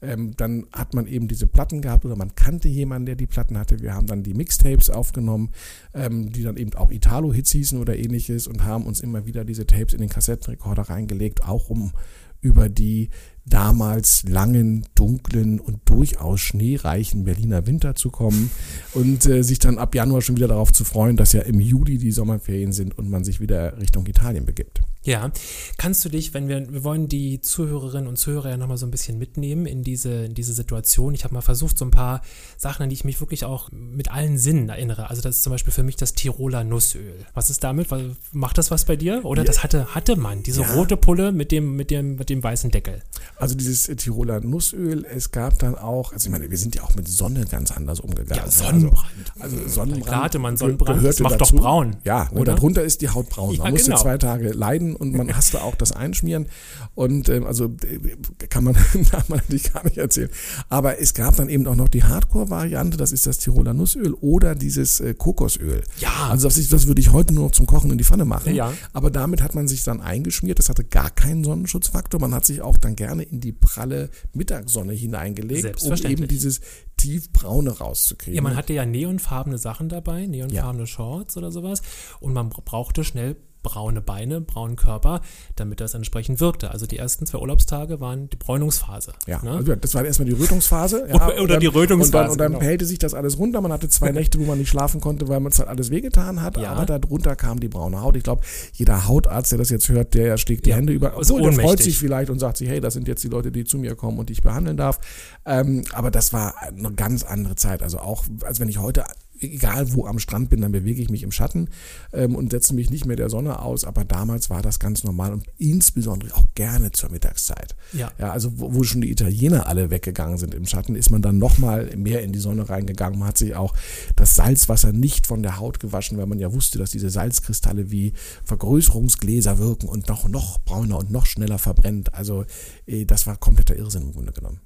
[0.00, 3.56] ähm, dann hat man eben diese Platten gehabt oder man kannte jemanden, der die Platten
[3.56, 3.78] hatte.
[3.78, 5.50] Wir haben dann die Mixtapes aufgenommen,
[5.94, 9.64] ähm, die dann eben auch Italo-Hits hießen oder ähnliches und haben uns immer wieder diese
[9.64, 11.92] Tapes in den Kassettenrekorder reingelegt, auch um
[12.40, 13.10] über die
[13.44, 18.50] damals langen, dunklen und durchaus schneereichen Berliner Winter zu kommen
[18.94, 21.98] und äh, sich dann ab Januar schon wieder darauf zu freuen, dass ja im Juli
[21.98, 24.80] die Sommerferien sind und man sich wieder Richtung Italien begibt.
[25.04, 25.32] Ja,
[25.78, 28.92] kannst du dich, wenn wir, wir wollen die Zuhörerinnen und Zuhörer ja nochmal so ein
[28.92, 31.12] bisschen mitnehmen in diese, in diese Situation.
[31.14, 32.22] Ich habe mal versucht, so ein paar
[32.56, 35.10] Sachen, an die ich mich wirklich auch mit allen Sinnen erinnere.
[35.10, 37.26] Also das ist zum Beispiel für mich das Tiroler Nussöl.
[37.34, 37.88] Was ist damit?
[38.32, 39.24] Macht das was bei dir?
[39.24, 39.46] Oder ja.
[39.46, 40.74] das hatte, hatte man, diese ja.
[40.74, 43.02] rote Pulle mit dem, mit dem, mit dem weißen Deckel.
[43.36, 46.94] Also dieses Tiroler Nussöl, es gab dann auch, also ich meine, wir sind ja auch
[46.94, 48.36] mit Sonne ganz anders umgegangen.
[48.36, 49.32] Ja, also Sonnenbrand.
[49.40, 50.06] Also, also Sonnenbrand.
[50.06, 51.56] Klar hatte man Sonnenbrand, das macht dazu.
[51.56, 51.96] doch braun.
[52.04, 52.54] Ja, ne, oder?
[52.54, 53.56] darunter ist die Haut braun.
[53.56, 54.00] Man ja, musste genau.
[54.00, 56.46] zwei Tage leiden und man hasste auch das Einschmieren.
[56.94, 58.74] Und ähm, also äh, kann man,
[59.28, 60.30] man natürlich gar nicht erzählen.
[60.68, 64.54] Aber es gab dann eben auch noch die Hardcore-Variante, das ist das Tiroler Nussöl oder
[64.54, 65.82] dieses äh, Kokosöl.
[65.98, 66.28] Ja.
[66.30, 68.54] Also das, das würde ich heute nur noch zum Kochen in die Pfanne machen.
[68.54, 68.72] Ja.
[68.92, 70.58] Aber damit hat man sich dann eingeschmiert.
[70.58, 72.20] Das hatte gar keinen Sonnenschutzfaktor.
[72.20, 76.60] Man hat sich auch dann gerne in die pralle Mittagssonne hineingelegt, um eben dieses
[77.02, 78.36] tiefbraune rauszukriegen.
[78.36, 80.86] Ja, man hatte ja neonfarbene Sachen dabei, neonfarbene ja.
[80.86, 81.82] Shorts oder sowas
[82.20, 85.20] und man brauchte schnell braune Beine, braunen Körper,
[85.56, 86.70] damit das entsprechend wirkte.
[86.70, 89.12] Also die ersten zwei Urlaubstage waren die Bräunungsphase.
[89.26, 89.52] Ja, ne?
[89.52, 91.06] also das war erstmal die Rötungsphase.
[91.12, 92.02] Ja, oder, oder dann, die Rötungsphase.
[92.02, 92.58] Und dann, und dann genau.
[92.60, 93.60] pellte sich das alles runter.
[93.60, 96.40] Man hatte zwei Nächte, wo man nicht schlafen konnte, weil man es halt alles wehgetan
[96.40, 96.56] hat.
[96.56, 96.72] Ja.
[96.72, 98.16] Aber darunter kam die braune Haut.
[98.16, 101.16] Ich glaube, jeder Hautarzt, der das jetzt hört, der schlägt die ja, Hände über.
[101.16, 103.64] Obwohl, der freut sich vielleicht und sagt sich, hey, das sind jetzt die Leute, die
[103.64, 105.00] zu mir kommen und die ich behandeln darf.
[105.44, 107.82] Ähm, aber das war eine ganz andere Zeit.
[107.82, 109.04] Also auch, als wenn ich heute
[109.42, 111.68] egal wo am Strand bin, dann bewege ich mich im Schatten
[112.12, 113.84] ähm, und setze mich nicht mehr der Sonne aus.
[113.84, 117.74] Aber damals war das ganz normal und insbesondere auch gerne zur Mittagszeit.
[117.92, 118.10] Ja.
[118.18, 121.38] ja also wo, wo schon die Italiener alle weggegangen sind im Schatten, ist man dann
[121.38, 123.18] nochmal mehr in die Sonne reingegangen.
[123.18, 123.74] Man hat sich auch
[124.16, 128.12] das Salzwasser nicht von der Haut gewaschen, weil man ja wusste, dass diese Salzkristalle wie
[128.44, 132.14] Vergrößerungsgläser wirken und noch, noch brauner und noch schneller verbrennt.
[132.14, 132.44] Also
[132.86, 134.60] äh, das war kompletter Irrsinn im Grunde genommen.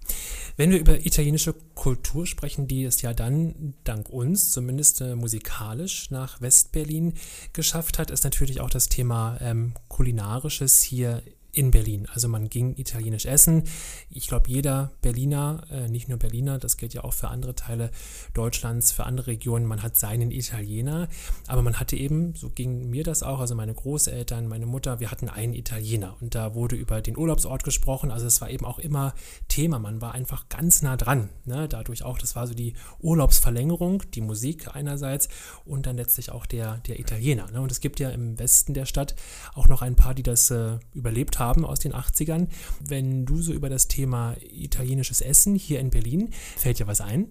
[0.56, 4.65] Wenn wir über italienische Kultur sprechen, die es ja dann dank uns, zumindest
[5.00, 7.14] äh, musikalisch, nach Westberlin
[7.52, 11.22] geschafft hat, ist natürlich auch das Thema ähm, Kulinarisches hier
[11.56, 12.06] in Berlin.
[12.12, 13.64] Also man ging italienisch essen.
[14.10, 17.90] Ich glaube, jeder Berliner, äh, nicht nur Berliner, das gilt ja auch für andere Teile
[18.34, 21.08] Deutschlands, für andere Regionen, man hat seinen Italiener.
[21.46, 25.10] Aber man hatte eben, so ging mir das auch, also meine Großeltern, meine Mutter, wir
[25.10, 26.16] hatten einen Italiener.
[26.20, 28.10] Und da wurde über den Urlaubsort gesprochen.
[28.10, 29.14] Also es war eben auch immer
[29.48, 29.78] Thema.
[29.78, 31.30] Man war einfach ganz nah dran.
[31.46, 31.68] Ne?
[31.68, 35.30] Dadurch auch, das war so die Urlaubsverlängerung, die Musik einerseits
[35.64, 37.50] und dann letztlich auch der, der Italiener.
[37.50, 37.62] Ne?
[37.62, 39.14] Und es gibt ja im Westen der Stadt
[39.54, 42.48] auch noch ein paar, die das äh, überlebt haben aus den 80ern.
[42.80, 47.28] Wenn du so über das Thema italienisches Essen hier in Berlin, fällt dir was ein?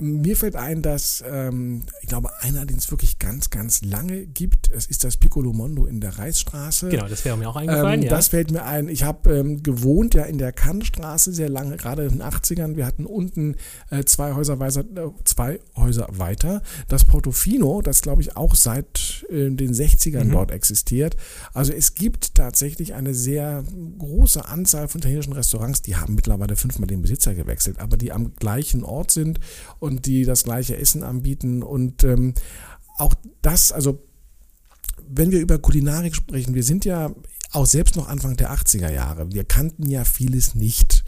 [0.00, 4.70] Mir fällt ein, dass ähm, ich glaube, einer, den es wirklich ganz, ganz lange gibt,
[4.70, 6.88] es ist das Piccolo Mondo in der Reichsstraße.
[6.88, 8.02] Genau, das wäre mir auch eingefallen.
[8.02, 8.10] Ähm, ja.
[8.10, 8.88] Das fällt mir ein.
[8.88, 12.76] Ich habe ähm, gewohnt ja in der Kannstraße sehr lange, gerade in den 80ern.
[12.76, 13.56] Wir hatten unten
[13.90, 16.62] äh, zwei, Häuser weiter, äh, zwei Häuser weiter.
[16.88, 20.32] Das Portofino, das glaube ich auch seit äh, den 60ern mhm.
[20.32, 21.16] dort existiert.
[21.54, 23.64] Also es gibt tatsächlich eine sehr
[23.98, 28.34] große Anzahl von italienischen Restaurants, die haben mittlerweile fünfmal den Besitzer gewechselt, aber die am
[28.36, 29.40] gleichen Ort sind
[29.78, 31.62] und die das gleiche Essen anbieten.
[31.62, 32.34] Und ähm,
[32.98, 34.02] auch das, also
[35.08, 37.14] wenn wir über Kulinarik sprechen, wir sind ja
[37.52, 39.32] auch selbst noch Anfang der 80er Jahre.
[39.32, 41.04] Wir kannten ja vieles nicht.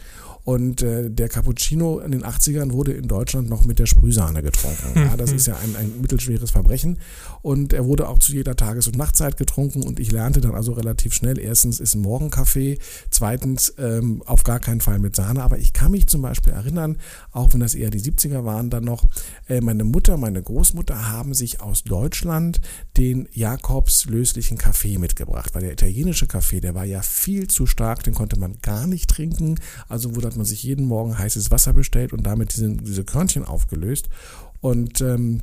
[0.51, 4.97] Und äh, der Cappuccino in den 80ern wurde in Deutschland noch mit der Sprühsahne getrunken.
[4.97, 6.99] Ja, das ist ja ein, ein mittelschweres Verbrechen.
[7.41, 9.85] Und er wurde auch zu jeder Tages- und Nachtzeit getrunken.
[9.85, 14.59] Und ich lernte dann also relativ schnell, erstens ist ein Morgenkaffee, zweitens ähm, auf gar
[14.59, 15.41] keinen Fall mit Sahne.
[15.45, 16.97] Aber ich kann mich zum Beispiel erinnern,
[17.31, 19.05] auch wenn das eher die 70er waren dann noch,
[19.49, 22.61] äh, meine Mutter, meine Großmutter haben sich aus Deutschland
[22.97, 25.55] den Jakobs löslichen Kaffee mitgebracht.
[25.55, 29.09] Weil der italienische Kaffee, der war ja viel zu stark, den konnte man gar nicht
[29.09, 29.61] trinken.
[29.89, 34.09] Also wurde man sich jeden Morgen heißes Wasser bestellt und damit diese, diese Körnchen aufgelöst.
[34.61, 35.43] Und ähm,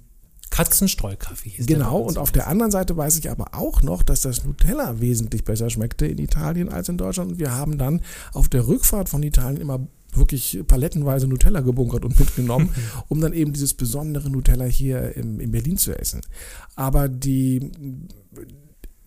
[0.50, 4.44] Katzenstreukaffee ist Genau, und auf der anderen Seite weiß ich aber auch noch, dass das
[4.46, 7.34] Nutella wesentlich besser schmeckte in Italien als in Deutschland.
[7.34, 8.02] Und wir haben dann
[8.34, 12.70] auf der Rückfahrt von Italien immer wirklich palettenweise Nutella gebunkert und mitgenommen,
[13.08, 16.22] um dann eben dieses besondere Nutella hier in, in Berlin zu essen.
[16.76, 17.72] Aber die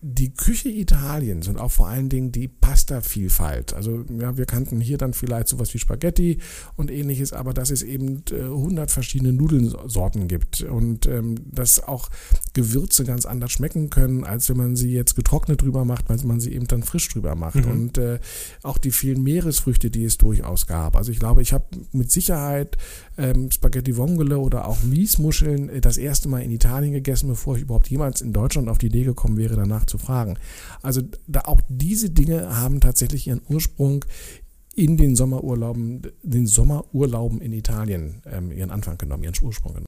[0.03, 3.73] die Küche Italiens und auch vor allen Dingen die Pasta-Vielfalt.
[3.73, 6.39] Also ja, wir kannten hier dann vielleicht sowas wie Spaghetti
[6.75, 12.09] und ähnliches, aber dass es eben äh, 100 verschiedene Nudelsorten gibt und ähm, dass auch
[12.53, 16.39] Gewürze ganz anders schmecken können, als wenn man sie jetzt getrocknet drüber macht, weil man
[16.39, 17.63] sie eben dann frisch drüber macht.
[17.63, 17.71] Mhm.
[17.71, 18.19] Und äh,
[18.63, 20.95] auch die vielen Meeresfrüchte, die es durchaus gab.
[20.95, 22.75] Also ich glaube, ich habe mit Sicherheit
[23.19, 27.61] ähm, Spaghetti Vongole oder auch Miesmuscheln äh, das erste Mal in Italien gegessen, bevor ich
[27.61, 30.39] überhaupt jemals in Deutschland auf die Idee gekommen wäre, danach zu fragen.
[30.81, 34.05] Also da auch diese Dinge haben tatsächlich ihren Ursprung
[34.73, 39.87] in den Sommerurlauben, den Sommerurlauben in Italien ähm, ihren Anfang genommen, ihren Ursprung genommen.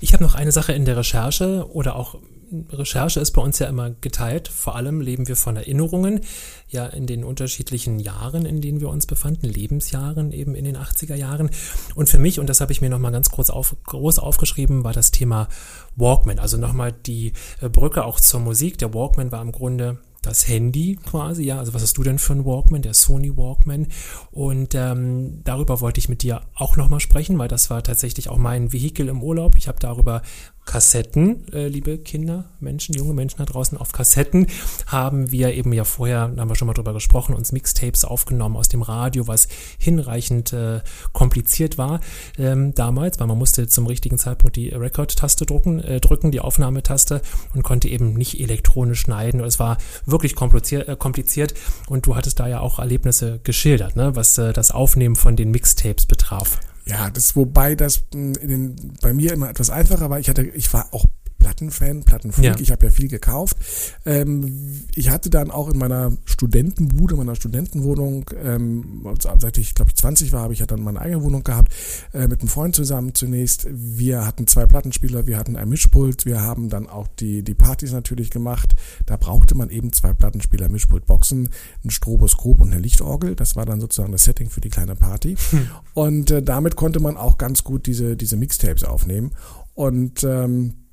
[0.00, 2.20] Ich habe noch eine Sache in der Recherche oder auch
[2.70, 4.48] Recherche ist bei uns ja immer geteilt.
[4.48, 6.20] Vor allem leben wir von Erinnerungen,
[6.68, 11.14] ja in den unterschiedlichen Jahren, in denen wir uns befanden, Lebensjahren eben in den 80er
[11.14, 11.50] Jahren.
[11.94, 14.92] Und für mich, und das habe ich mir nochmal ganz kurz auf, groß aufgeschrieben, war
[14.92, 15.48] das Thema
[15.96, 16.38] Walkman.
[16.38, 18.78] Also nochmal die äh, Brücke auch zur Musik.
[18.78, 21.58] Der Walkman war im Grunde das Handy quasi, ja.
[21.58, 22.82] Also was hast du denn für ein Walkman?
[22.82, 23.88] Der Sony Walkman.
[24.30, 28.38] Und ähm, darüber wollte ich mit dir auch nochmal sprechen, weil das war tatsächlich auch
[28.38, 29.56] mein Vehikel im Urlaub.
[29.56, 30.22] Ich habe darüber
[30.64, 34.46] Kassetten, äh, liebe Kinder, Menschen, junge Menschen da draußen, auf Kassetten
[34.86, 38.56] haben wir eben ja vorher, da haben wir schon mal drüber gesprochen, uns Mixtapes aufgenommen
[38.56, 39.48] aus dem Radio, was
[39.78, 40.80] hinreichend äh,
[41.12, 42.00] kompliziert war
[42.38, 47.20] ähm, damals, weil man musste zum richtigen Zeitpunkt die Record-Taste drücken, äh, drücken, die Aufnahmetaste
[47.54, 49.40] und konnte eben nicht elektronisch schneiden.
[49.40, 51.54] Es war wirklich kompliziert, äh, kompliziert
[51.88, 55.50] und du hattest da ja auch Erlebnisse geschildert, ne, was äh, das Aufnehmen von den
[55.50, 56.58] Mixtapes betraf.
[56.86, 60.18] Ja, das wobei das hm, in den, bei mir immer etwas einfacher war.
[60.18, 61.06] Ich hatte, ich war auch
[61.44, 62.44] Plattenfan, Plattenfreak.
[62.44, 62.56] Ja.
[62.58, 63.58] Ich habe ja viel gekauft.
[64.06, 69.96] Ähm, ich hatte dann auch in meiner Studentenbude, meiner Studentenwohnung, ähm, seit ich glaube ich
[69.96, 71.70] 20 war, habe ich ja dann meine eigene Wohnung gehabt,
[72.14, 73.66] äh, mit einem Freund zusammen zunächst.
[73.70, 77.92] Wir hatten zwei Plattenspieler, wir hatten ein Mischpult, wir haben dann auch die, die Partys
[77.92, 78.74] natürlich gemacht.
[79.04, 81.50] Da brauchte man eben zwei Plattenspieler, Mischpult, Boxen,
[81.84, 83.34] ein Stroboskop und eine Lichtorgel.
[83.34, 85.36] Das war dann sozusagen das Setting für die kleine Party.
[85.50, 85.68] Hm.
[85.92, 89.32] Und äh, damit konnte man auch ganz gut diese, diese Mixtapes aufnehmen.
[89.74, 90.83] Und ähm,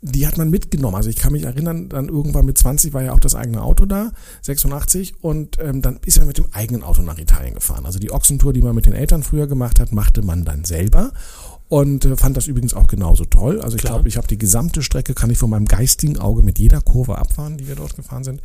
[0.00, 0.94] die hat man mitgenommen.
[0.94, 3.84] Also ich kann mich erinnern, dann irgendwann mit 20 war ja auch das eigene Auto
[3.84, 7.86] da, 86, und ähm, dann ist er mit dem eigenen Auto nach Italien gefahren.
[7.86, 11.12] Also die Ochsentour, die man mit den Eltern früher gemacht hat, machte man dann selber.
[11.68, 13.60] Und äh, fand das übrigens auch genauso toll.
[13.60, 16.58] Also ich glaube, ich habe die gesamte Strecke, kann ich von meinem geistigen Auge mit
[16.58, 18.40] jeder Kurve abfahren, die wir dort gefahren sind.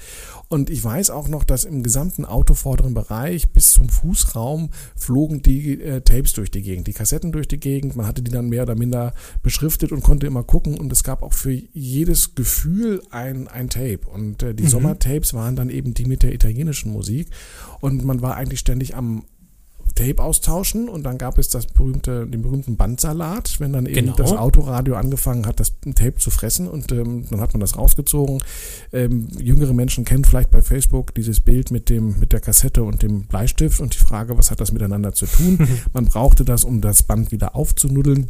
[0.49, 5.81] Und ich weiß auch noch, dass im gesamten autovorderen Bereich bis zum Fußraum flogen die
[5.81, 7.95] äh, Tapes durch die Gegend, die Kassetten durch die Gegend.
[7.95, 10.77] Man hatte die dann mehr oder minder beschriftet und konnte immer gucken.
[10.77, 14.01] Und es gab auch für jedes Gefühl ein, ein Tape.
[14.13, 14.69] Und äh, die mhm.
[14.69, 17.29] Sommertapes waren dann eben die mit der italienischen Musik.
[17.79, 19.23] Und man war eigentlich ständig am,
[19.95, 24.15] Tape austauschen und dann gab es das berühmte, den berühmten Bandsalat, wenn dann eben genau.
[24.15, 28.41] das Autoradio angefangen hat, das Tape zu fressen und ähm, dann hat man das rausgezogen.
[28.91, 33.03] Ähm, jüngere Menschen kennen vielleicht bei Facebook dieses Bild mit dem mit der Kassette und
[33.03, 35.67] dem Bleistift und die Frage, was hat das miteinander zu tun?
[35.93, 38.29] man brauchte das, um das Band wieder aufzunuddeln.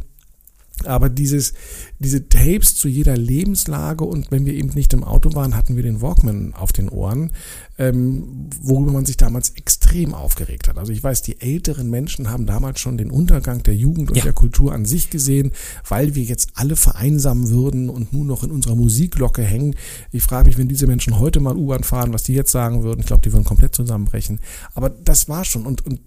[0.82, 1.54] Aber dieses,
[2.00, 5.84] diese Tapes zu jeder Lebenslage und wenn wir eben nicht im Auto waren, hatten wir
[5.84, 7.32] den Walkman auf den Ohren,
[7.78, 10.76] ähm, worüber man sich damals extrem aufgeregt hat.
[10.76, 14.24] Also ich weiß, die älteren Menschen haben damals schon den Untergang der Jugend und ja.
[14.24, 15.52] der Kultur an sich gesehen,
[15.88, 19.76] weil wir jetzt alle vereinsamen würden und nur noch in unserer Musiklocke hängen.
[20.10, 23.00] Ich frage mich, wenn diese Menschen heute mal U-Bahn fahren, was die jetzt sagen würden.
[23.00, 24.40] Ich glaube, die würden komplett zusammenbrechen.
[24.74, 26.00] Aber das war schon und, und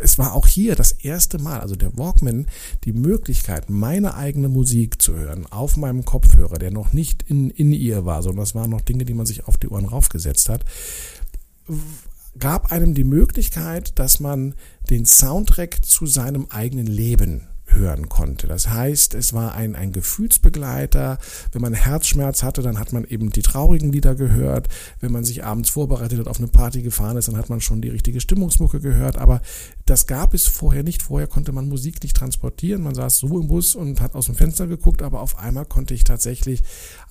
[0.00, 2.46] es war auch hier das erste Mal, also der Walkman,
[2.84, 7.72] die Möglichkeit, meine eigene Musik zu hören auf meinem Kopfhörer, der noch nicht in, in
[7.72, 10.64] ihr war, sondern das waren noch Dinge, die man sich auf die Ohren raufgesetzt hat,
[12.38, 14.54] gab einem die Möglichkeit, dass man
[14.90, 18.46] den Soundtrack zu seinem eigenen Leben hören konnte.
[18.46, 21.18] Das heißt, es war ein, ein Gefühlsbegleiter.
[21.52, 24.68] Wenn man Herzschmerz hatte, dann hat man eben die traurigen Lieder gehört.
[25.00, 27.80] Wenn man sich abends vorbereitet hat, auf eine Party gefahren ist, dann hat man schon
[27.80, 29.18] die richtige Stimmungsmucke gehört.
[29.18, 29.40] Aber
[29.86, 31.02] das gab es vorher nicht.
[31.02, 32.82] Vorher konnte man Musik nicht transportieren.
[32.82, 35.94] Man saß so im Bus und hat aus dem Fenster geguckt, aber auf einmal konnte
[35.94, 36.62] ich tatsächlich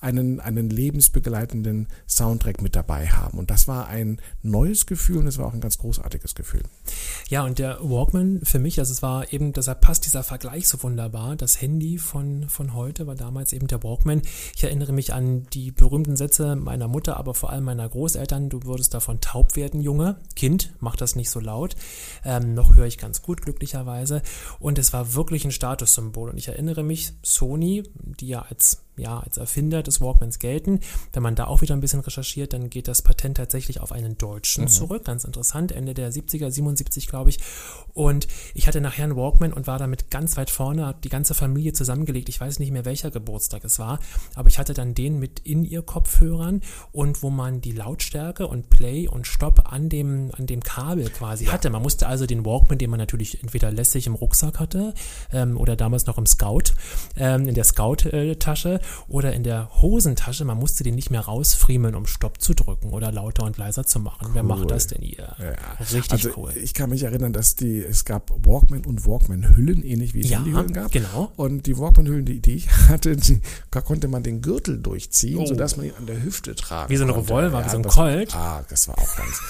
[0.01, 3.37] einen, einen lebensbegleitenden Soundtrack mit dabei haben.
[3.37, 6.63] Und das war ein neues Gefühl und es war auch ein ganz großartiges Gefühl.
[7.29, 10.81] Ja, und der Walkman für mich, also es war eben, deshalb passt dieser Vergleich so
[10.83, 11.35] wunderbar.
[11.35, 14.21] Das Handy von, von heute war damals eben der Walkman.
[14.55, 18.49] Ich erinnere mich an die berühmten Sätze meiner Mutter, aber vor allem meiner Großeltern.
[18.49, 20.17] Du würdest davon taub werden, Junge.
[20.35, 21.75] Kind, mach das nicht so laut.
[22.23, 24.21] Ähm, noch höre ich ganz gut, glücklicherweise.
[24.59, 26.29] Und es war wirklich ein Statussymbol.
[26.29, 30.79] Und ich erinnere mich, Sony, die ja als ja, als Erfinder des Walkmans gelten.
[31.13, 34.17] Wenn man da auch wieder ein bisschen recherchiert, dann geht das Patent tatsächlich auf einen
[34.17, 34.69] Deutschen mhm.
[34.69, 35.05] zurück.
[35.05, 37.39] Ganz interessant, Ende der 70er, 77 glaube ich.
[37.93, 41.33] Und ich hatte nachher einen Walkman und war damit ganz weit vorne, habe die ganze
[41.33, 42.29] Familie zusammengelegt.
[42.29, 43.99] Ich weiß nicht mehr, welcher Geburtstag es war,
[44.35, 48.69] aber ich hatte dann den mit in ihr Kopfhörern und wo man die Lautstärke und
[48.69, 51.53] Play und Stop an dem, an dem Kabel quasi ja.
[51.53, 51.69] hatte.
[51.69, 54.93] Man musste also den Walkman, den man natürlich entweder lässig im Rucksack hatte
[55.31, 56.73] ähm, oder damals noch im Scout,
[57.15, 60.45] ähm, in der Scout-Tasche äh, oder in der Hosentasche.
[60.45, 63.99] Man musste den nicht mehr rausfriemeln, um Stopp zu drücken oder lauter und leiser zu
[63.99, 64.27] machen.
[64.27, 64.33] Cool.
[64.33, 65.35] Wer macht das denn hier?
[65.39, 65.53] Ja.
[65.79, 66.53] Richtig also cool.
[66.61, 70.39] Ich kann mich erinnern, dass die, es gab Walkman und Walkman-Hüllen, ähnlich wie es ja,
[70.39, 70.91] Handyhüllen gab.
[70.91, 71.31] genau.
[71.35, 75.45] Und die Walkman-Hüllen, die, die ich hatte, die, da konnte man den Gürtel durchziehen, oh.
[75.45, 77.09] sodass man ihn an der Hüfte tragen Wie so ein.
[77.09, 78.35] Revolver, ja, wie so ein das, Colt.
[78.35, 79.41] Ah, das war auch ganz.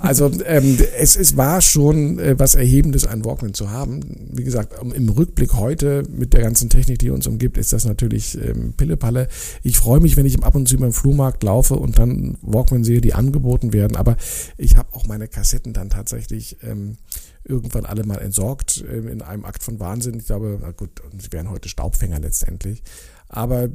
[0.00, 4.00] also ähm, es, es war schon äh, was Erhebendes, einen Walkman zu haben.
[4.32, 8.36] Wie gesagt, im Rückblick heute mit der ganzen Technik, die uns umgibt, ist das natürlich
[8.40, 9.28] ähm, Pillepalle.
[9.62, 13.00] Ich freue mich, wenn ich ab und zu beim Flohmarkt laufe und dann Walkman sehe,
[13.00, 13.96] die angeboten werden.
[13.96, 14.16] Aber
[14.56, 16.96] ich habe auch meine Kassetten dann tatsächlich ähm,
[17.44, 20.18] irgendwann alle mal entsorgt äh, in einem Akt von Wahnsinn.
[20.18, 22.82] Ich glaube, na gut, sie wären heute Staubfänger letztendlich.
[23.28, 23.68] Aber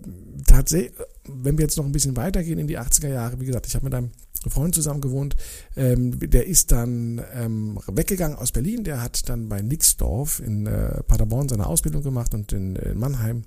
[0.48, 0.94] tatsächlich,
[1.28, 3.86] wenn wir jetzt noch ein bisschen weitergehen in die 80er Jahre, wie gesagt, ich habe
[3.86, 4.12] mit einem
[4.48, 5.36] Freund zusammen gewohnt,
[5.76, 11.04] ähm, der ist dann ähm, weggegangen aus Berlin, der hat dann bei Nixdorf in äh,
[11.04, 13.44] Paderborn seine Ausbildung gemacht und in, in Mannheim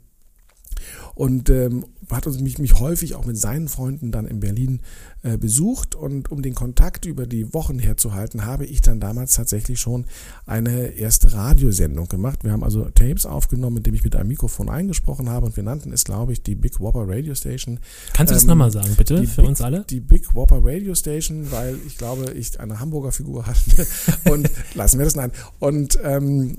[1.14, 4.80] und ähm, hat uns mich, mich häufig auch mit seinen Freunden dann in Berlin
[5.22, 9.80] äh, besucht und um den Kontakt über die Wochen herzuhalten, habe ich dann damals tatsächlich
[9.80, 10.04] schon
[10.46, 12.44] eine erste Radiosendung gemacht.
[12.44, 15.92] Wir haben also Tapes aufgenommen, indem ich mit einem Mikrofon eingesprochen habe und wir nannten
[15.92, 17.80] es, glaube ich, die Big Whopper Radio Station.
[18.12, 19.84] Kannst du das ähm, nochmal sagen, bitte, für Big, uns alle?
[19.88, 23.86] Die Big Whopper Radio Station, weil ich glaube, ich eine Hamburger Figur hatte
[24.30, 25.32] und lassen wir das nein.
[25.58, 26.56] Und ähm,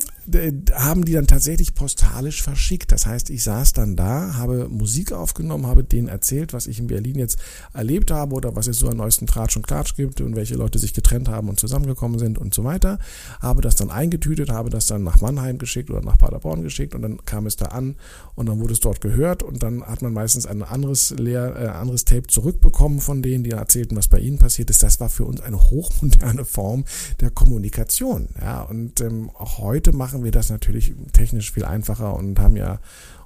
[0.73, 2.91] haben die dann tatsächlich postalisch verschickt.
[2.91, 6.87] Das heißt, ich saß dann da, habe Musik aufgenommen, habe denen erzählt, was ich in
[6.87, 7.39] Berlin jetzt
[7.73, 10.79] erlebt habe oder was es so an neuesten Tratsch und Klatsch gibt und welche Leute
[10.79, 12.99] sich getrennt haben und zusammengekommen sind und so weiter.
[13.41, 17.01] Habe das dann eingetütet, habe das dann nach Mannheim geschickt oder nach Paderborn geschickt und
[17.01, 17.95] dann kam es da an
[18.35, 21.67] und dann wurde es dort gehört und dann hat man meistens ein anderes, Leer, äh,
[21.67, 24.83] anderes Tape zurückbekommen von denen, die erzählten, was bei ihnen passiert ist.
[24.83, 26.85] Das war für uns eine hochmoderne Form
[27.19, 28.29] der Kommunikation.
[28.41, 32.79] Ja, und ähm, auch heute machen wir das natürlich technisch viel einfacher und haben ja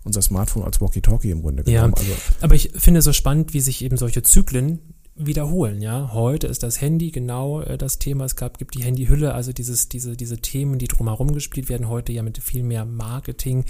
[0.09, 1.93] unser Smartphone als Walkie-Talkie im Grunde genommen.
[1.95, 4.79] Ja, also, aber ich finde es so spannend, wie sich eben solche Zyklen
[5.19, 6.11] wiederholen, ja.
[6.13, 8.23] Heute ist das Handy genau äh, das Thema.
[8.23, 12.13] Es gab, gibt die Handyhülle, also dieses, diese, diese Themen, die drumherum gespielt werden, heute
[12.13, 13.65] ja mit viel mehr Marketing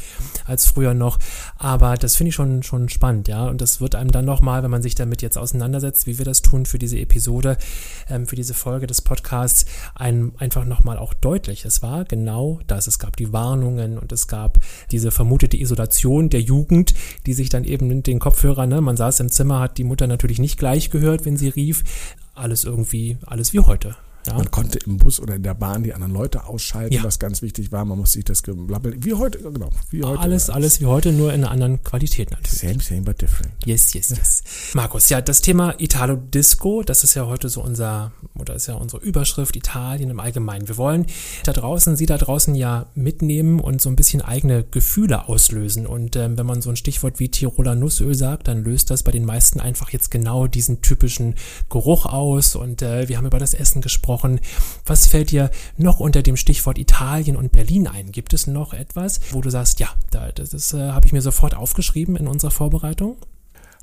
[0.46, 1.18] als früher noch.
[1.58, 3.48] Aber das finde ich schon, schon spannend, ja.
[3.48, 6.44] Und das wird einem dann nochmal, wenn man sich damit jetzt auseinandersetzt, wie wir das
[6.44, 7.58] tun für diese Episode,
[8.10, 11.66] ähm, für diese Folge des Podcasts, einem einfach nochmal auch deutlich.
[11.66, 12.86] Es war genau das.
[12.86, 14.60] Es gab die Warnungen und es gab
[14.92, 16.94] diese vermutete Isolation der Jugend,
[17.26, 20.38] die sich dann eben den Kopfhörer, ne, man saß im Zimmer, hat die Mutter natürlich
[20.38, 21.84] nicht gleich gehört, wenn sie rief.
[22.36, 23.96] Alles irgendwie, alles wie heute.
[24.28, 24.34] Ja.
[24.34, 27.04] Man konnte im Bus oder in der Bahn die anderen Leute ausschalten, ja.
[27.04, 27.86] was ganz wichtig war.
[27.86, 30.20] Man musste sich das Geblabbel, wie heute, genau, wie heute.
[30.20, 32.60] Alles, alles wie heute, nur in einer anderen Qualität natürlich.
[32.60, 33.54] Same, same, but different.
[33.66, 34.44] Yes, yes, yes.
[34.74, 38.76] Markus, ja, das Thema Italo Disco, das ist ja heute so unser, oder ist ja
[38.76, 40.68] unsere Überschrift Italien im Allgemeinen.
[40.68, 41.06] Wir wollen
[41.46, 45.88] da draußen, Sie da draußen ja mitnehmen und so ein bisschen eigene Gefühle auslösen.
[45.88, 49.12] Und ähm, wenn man so ein Stichwort wie Tiroler Nussöl sagt, dann löst das bei
[49.12, 51.36] den meisten einfach jetzt genau diesen typischen
[51.70, 52.56] Geruch aus.
[52.56, 54.40] Und äh, wir haben über das Essen gesprochen gesprochen.
[54.86, 58.12] Was fällt dir noch unter dem Stichwort Italien und Berlin ein?
[58.12, 61.56] Gibt es noch etwas, wo du sagst, ja, das, das äh, habe ich mir sofort
[61.56, 63.18] aufgeschrieben in unserer Vorbereitung?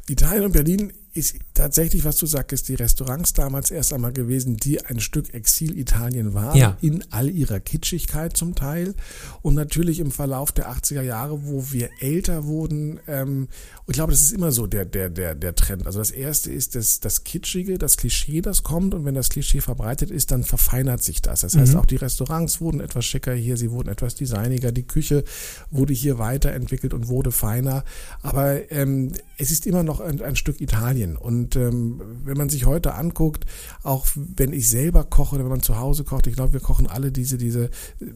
[0.08, 4.84] Italien und Berlin ist tatsächlich, was du sagst, die Restaurants damals erst einmal gewesen, die
[4.84, 6.76] ein Stück Exil-Italien waren, ja.
[6.80, 8.94] in all ihrer Kitschigkeit zum Teil.
[9.42, 13.48] Und natürlich im Verlauf der 80er Jahre, wo wir älter wurden, ähm,
[13.88, 15.86] ich glaube, das ist immer so der, der, der, der Trend.
[15.86, 18.94] Also das erste ist das, das Kitschige, das Klischee, das kommt.
[18.94, 21.40] Und wenn das Klischee verbreitet ist, dann verfeinert sich das.
[21.40, 21.78] Das heißt, mhm.
[21.80, 25.22] auch die Restaurants wurden etwas schicker hier, sie wurden etwas designiger, die Küche
[25.70, 27.84] wurde hier weiterentwickelt und wurde feiner.
[28.22, 31.05] Aber ähm, es ist immer noch ein, ein Stück Italien.
[31.06, 31.16] Italien.
[31.16, 33.44] Und ähm, wenn man sich heute anguckt,
[33.82, 36.86] auch wenn ich selber koche oder wenn man zu Hause kocht, ich glaube, wir kochen
[36.86, 37.70] alle diese, diese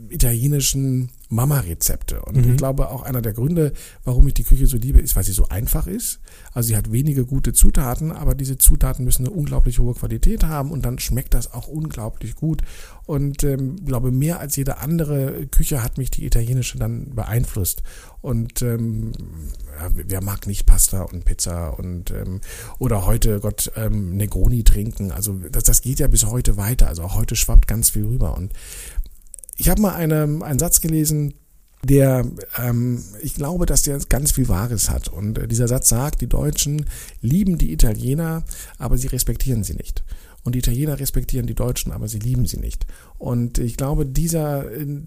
[0.08, 2.20] italienischen Mama-Rezepte.
[2.22, 2.50] Und mhm.
[2.50, 3.72] ich glaube, auch einer der Gründe,
[4.04, 6.20] warum ich die Küche so liebe, ist, weil sie so einfach ist.
[6.52, 10.72] Also sie hat wenige gute Zutaten, aber diese Zutaten müssen eine unglaublich hohe Qualität haben
[10.72, 12.62] und dann schmeckt das auch unglaublich gut.
[13.06, 17.82] Und ähm, glaube, mehr als jede andere Küche hat mich die italienische dann beeinflusst.
[18.22, 19.12] Und ähm,
[19.80, 22.40] ja, wer mag nicht Pasta und Pizza und ähm,
[22.78, 25.10] oder heute Gott ähm, Negroni trinken.
[25.10, 26.88] Also das, das geht ja bis heute weiter.
[26.88, 28.36] Also auch heute schwappt ganz viel rüber.
[28.36, 28.52] Und
[29.60, 31.34] ich habe mal eine, einen Satz gelesen,
[31.84, 35.08] der, ähm, ich glaube, dass der ganz viel Wahres hat.
[35.08, 36.86] Und äh, dieser Satz sagt, die Deutschen
[37.20, 38.42] lieben die Italiener,
[38.78, 40.02] aber sie respektieren sie nicht.
[40.42, 42.86] Und die Italiener respektieren die Deutschen, aber sie lieben sie nicht.
[43.18, 44.64] Und ich glaube, dieser,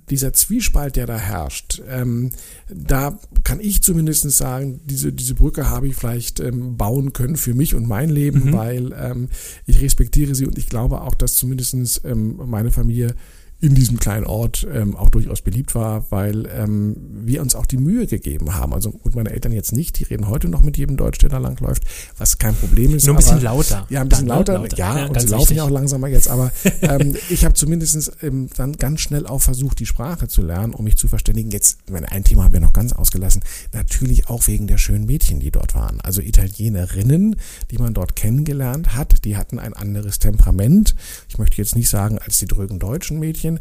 [0.07, 2.29] dieser Zwiespalt, der da herrscht, ähm,
[2.71, 7.55] da kann ich zumindest sagen, diese, diese Brücke habe ich vielleicht ähm, bauen können für
[7.55, 8.53] mich und mein Leben, mhm.
[8.53, 9.29] weil ähm,
[9.65, 13.15] ich respektiere sie und ich glaube auch, dass zumindestens ähm, meine Familie
[13.63, 17.77] in diesem kleinen Ort ähm, auch durchaus beliebt war, weil ähm, wir uns auch die
[17.77, 18.73] Mühe gegeben haben.
[18.73, 21.37] Also gut, meine Eltern jetzt nicht, die reden heute noch mit jedem Deutsch, der da
[21.37, 21.83] langläuft,
[22.17, 23.05] was kein Problem ist.
[23.05, 23.87] Nur ein bisschen lauter.
[23.89, 26.51] Ja, ein bisschen lauter, lauter, ja, ja und sie laufen ja auch langsamer jetzt, aber
[26.81, 30.83] ähm, ich habe zumindest ähm, dann ganz schnell auch versucht, die Sprache zu lernen, um
[30.83, 31.49] mich zu verständigen.
[31.49, 35.39] Jetzt, meine, ein Thema haben wir noch ganz ausgelassen, natürlich auch wegen der schönen Mädchen,
[35.39, 36.01] die dort waren.
[36.01, 37.37] Also Italienerinnen,
[37.71, 40.95] die man dort kennengelernt hat, die hatten ein anderes Temperament.
[41.29, 43.52] Ich möchte jetzt nicht sagen, als die drögen deutschen Mädchen,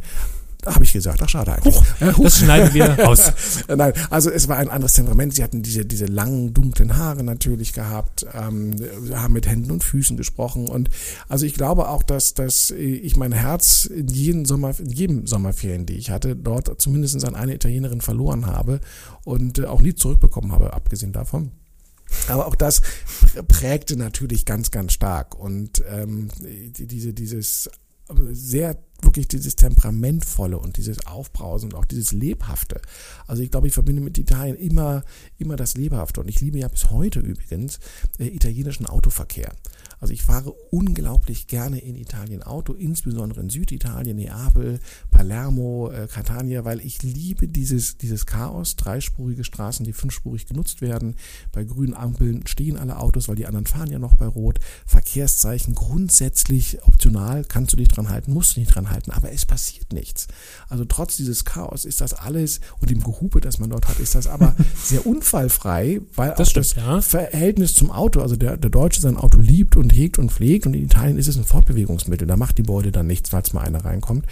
[0.63, 1.75] Da habe ich gesagt, ach schade eigentlich.
[1.75, 2.23] Huch, ja, huch.
[2.23, 3.33] Das schneiden wir aus.
[3.67, 5.35] Nein, also es war ein anderes Temperament.
[5.35, 8.77] Sie hatten diese, diese langen, dunklen Haare natürlich gehabt, ähm,
[9.13, 10.69] haben mit Händen und Füßen gesprochen.
[10.69, 10.89] Und
[11.29, 15.85] also ich glaube auch, dass, dass ich mein Herz in jedem Sommer, in jedem Sommerferien,
[15.85, 18.81] die ich hatte, dort zumindest an eine Italienerin verloren habe
[19.25, 21.51] und äh, auch nie zurückbekommen habe, abgesehen davon.
[22.29, 22.83] Aber auch das
[23.49, 25.35] prägte natürlich ganz, ganz stark.
[25.35, 27.69] Und ähm, diese, dieses
[28.33, 32.81] sehr wirklich dieses Temperamentvolle und dieses Aufbrausen und auch dieses Lebhafte.
[33.27, 35.03] Also ich glaube, ich verbinde mit Italien immer,
[35.39, 36.21] immer das Lebhafte.
[36.21, 37.79] Und ich liebe ja bis heute übrigens
[38.19, 39.53] äh, italienischen Autoverkehr.
[40.03, 44.81] Also ich fahre unglaublich gerne in Italien Auto, insbesondere in Süditalien, Neapel,
[45.13, 51.15] Palermo, äh, Catania, weil ich liebe dieses, dieses Chaos, dreispurige Straßen, die fünfspurig genutzt werden.
[51.53, 54.59] Bei grünen Ampeln stehen alle Autos, weil die anderen fahren ja noch bei Rot.
[54.87, 59.47] Verkehrszeichen grundsätzlich optional, kannst du dich dran halten, musst du nicht dran halten, aber es
[59.47, 60.27] passiert nichts.
[60.69, 64.17] Also trotz dieses Chaos ist das alles und dem Gehupe, das man dort hat, ist
[64.17, 67.01] das aber sehr unfallfrei, weil das auch stimmt, das ja.
[67.01, 70.75] Verhältnis zum Auto, also der, der Deutsche sein Auto liebt und hegt und pflegt und
[70.75, 73.85] in Italien ist es ein Fortbewegungsmittel, da macht die Beute dann nichts, falls mal einer
[73.85, 74.27] reinkommt.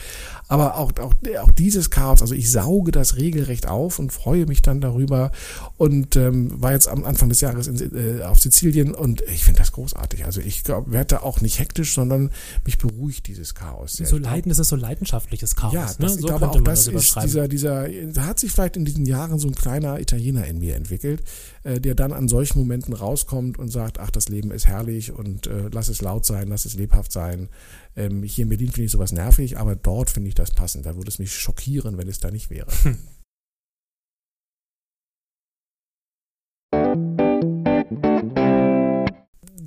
[0.48, 4.62] Aber auch, auch, auch dieses Chaos, also ich sauge das regelrecht auf und freue mich
[4.62, 5.30] dann darüber
[5.76, 9.60] und ähm, war jetzt am Anfang des Jahres in, äh, auf Sizilien und ich finde
[9.60, 10.24] das großartig.
[10.24, 12.30] Also ich werde da auch nicht hektisch, sondern
[12.64, 13.92] mich beruhigt dieses Chaos.
[13.92, 14.06] Sehr.
[14.06, 15.72] So leidenschaftlich das ist so leidenschaftliches Chaos.
[15.72, 16.08] Ja, das, ne?
[16.08, 19.06] so ich glaube auch, das, das ist dieser, dieser, da hat sich vielleicht in diesen
[19.06, 21.22] Jahren so ein kleiner Italiener in mir entwickelt,
[21.64, 25.68] der dann an solchen Momenten rauskommt und sagt, ach, das Leben ist herrlich und äh,
[25.70, 27.48] lass es laut sein, lass es lebhaft sein.
[27.96, 30.86] Ähm, hier in Berlin finde ich sowas nervig, aber dort finde ich das passend.
[30.86, 32.68] Da würde es mich schockieren, wenn es da nicht wäre.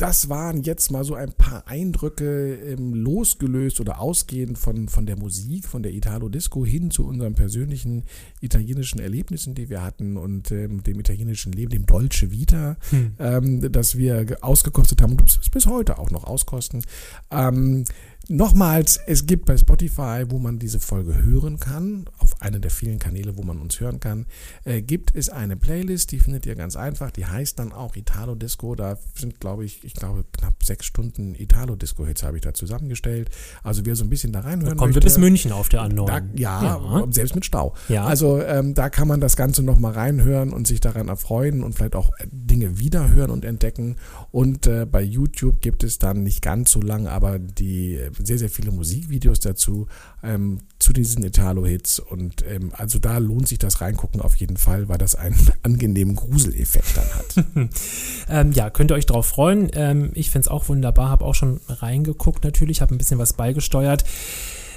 [0.03, 5.17] das waren jetzt mal so ein paar Eindrücke ähm, losgelöst oder ausgehend von, von der
[5.17, 8.03] Musik, von der Italo-Disco hin zu unseren persönlichen
[8.41, 13.13] italienischen Erlebnissen, die wir hatten und ähm, dem italienischen Leben, dem Dolce Vita, hm.
[13.17, 16.83] ähm, das wir ausgekostet haben und bis heute auch noch auskosten.
[17.31, 17.85] Ähm,
[18.29, 22.99] Nochmals, es gibt bei Spotify, wo man diese Folge hören kann, auf einer der vielen
[22.99, 24.25] Kanäle, wo man uns hören kann,
[24.65, 28.35] äh, gibt es eine Playlist, die findet ihr ganz einfach, die heißt dann auch Italo
[28.35, 28.75] Disco.
[28.75, 33.29] Da sind, glaube ich, ich glaube, knapp sechs Stunden Italo Disco-Hits habe ich da zusammengestellt.
[33.63, 35.81] Also wer so ein bisschen da reinhören da kommen möchte, wir bis München auf der
[35.81, 36.05] A9.
[36.05, 37.73] Da, ja, ja, selbst mit Stau.
[37.87, 38.05] Ja.
[38.05, 41.95] Also ähm, da kann man das Ganze nochmal reinhören und sich daran erfreuen und vielleicht
[41.95, 43.95] auch Dinge wiederhören und entdecken.
[44.31, 48.49] Und äh, bei YouTube gibt es dann nicht ganz so lang, aber die sehr, sehr
[48.49, 49.87] viele Musikvideos dazu,
[50.21, 51.99] ähm, zu diesen Italo-Hits.
[51.99, 56.15] Und ähm, also da lohnt sich das reingucken auf jeden Fall, weil das einen angenehmen
[56.15, 57.45] Gruseleffekt dann hat.
[58.29, 59.71] ähm, ja, könnt ihr euch drauf freuen.
[59.73, 63.33] Ähm, ich finde es auch wunderbar, habe auch schon reingeguckt natürlich, habe ein bisschen was
[63.33, 64.03] beigesteuert.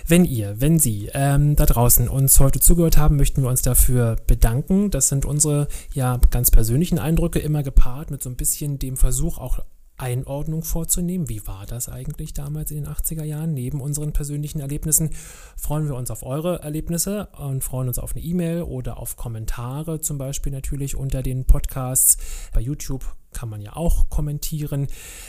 [0.09, 4.17] Wenn ihr, wenn Sie ähm, da draußen uns heute zugehört haben, möchten wir uns dafür
[4.29, 4.91] bedanken.
[4.91, 9.39] Das sind unsere ja ganz persönlichen Eindrücke immer gepaart mit so ein bisschen dem Versuch
[9.39, 9.59] auch
[9.99, 11.29] Einordnung vorzunehmen.
[11.29, 13.55] Wie war das eigentlich damals in den 80er Jahren?
[13.55, 15.11] Neben unseren persönlichen Erlebnissen
[15.57, 20.01] freuen wir uns auf eure Erlebnisse und freuen uns auf eine E-Mail oder auf Kommentare,
[20.01, 22.19] zum Beispiel natürlich unter den Podcasts.
[22.53, 24.87] Bei YouTube kann man ja auch kommentieren.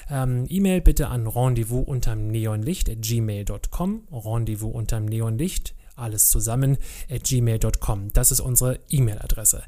[0.09, 4.07] Ähm, E-Mail bitte an rendezvous unterm Neonlicht at gmail.com.
[4.11, 6.77] Rendezvous unterm Neonlicht alles zusammen
[7.09, 8.13] at gmail.com.
[8.13, 9.63] Das ist unsere E-Mail-Adresse.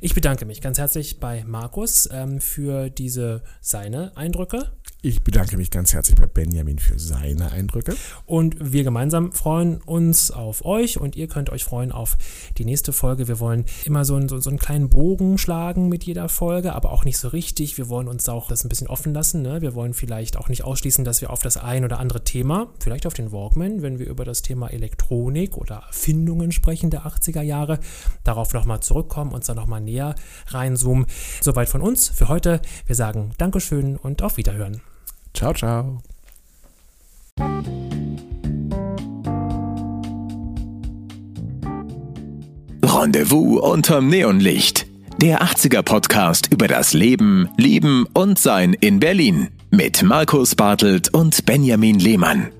[0.00, 4.72] Ich bedanke mich ganz herzlich bei Markus ähm, für diese seine Eindrücke.
[5.02, 7.94] Ich bedanke mich ganz herzlich bei Benjamin für seine Eindrücke.
[8.24, 12.16] Und wir gemeinsam freuen uns auf euch und ihr könnt euch freuen auf
[12.58, 13.28] die nächste Folge.
[13.28, 16.90] Wir wollen immer so, einen, so, so einen kleinen Bogen schlagen mit jeder Folge, aber
[16.90, 17.78] auch nicht so richtig.
[17.78, 19.42] Wir wollen uns auch das ein bisschen offen lassen.
[19.42, 19.60] Ne?
[19.60, 23.06] Wir wollen vielleicht auch nicht ausschließen, dass wir auf das ein oder andere Thema, vielleicht
[23.06, 27.78] auf den Walkman, wenn wir über das Thema Elektronik oder Erfindungen sprechen der 80er Jahre,
[28.24, 30.14] darauf nochmal zurückkommen, uns da nochmal näher
[30.48, 31.06] reinzoomen.
[31.40, 32.60] Soweit von uns für heute.
[32.86, 34.80] Wir sagen Dankeschön und auf Wiederhören.
[35.34, 35.98] Ciao, ciao.
[42.82, 44.86] Rendezvous unterm Neonlicht.
[45.20, 49.48] Der 80er Podcast über das Leben, Lieben und Sein in Berlin.
[49.70, 52.55] Mit Markus Bartelt und Benjamin Lehmann.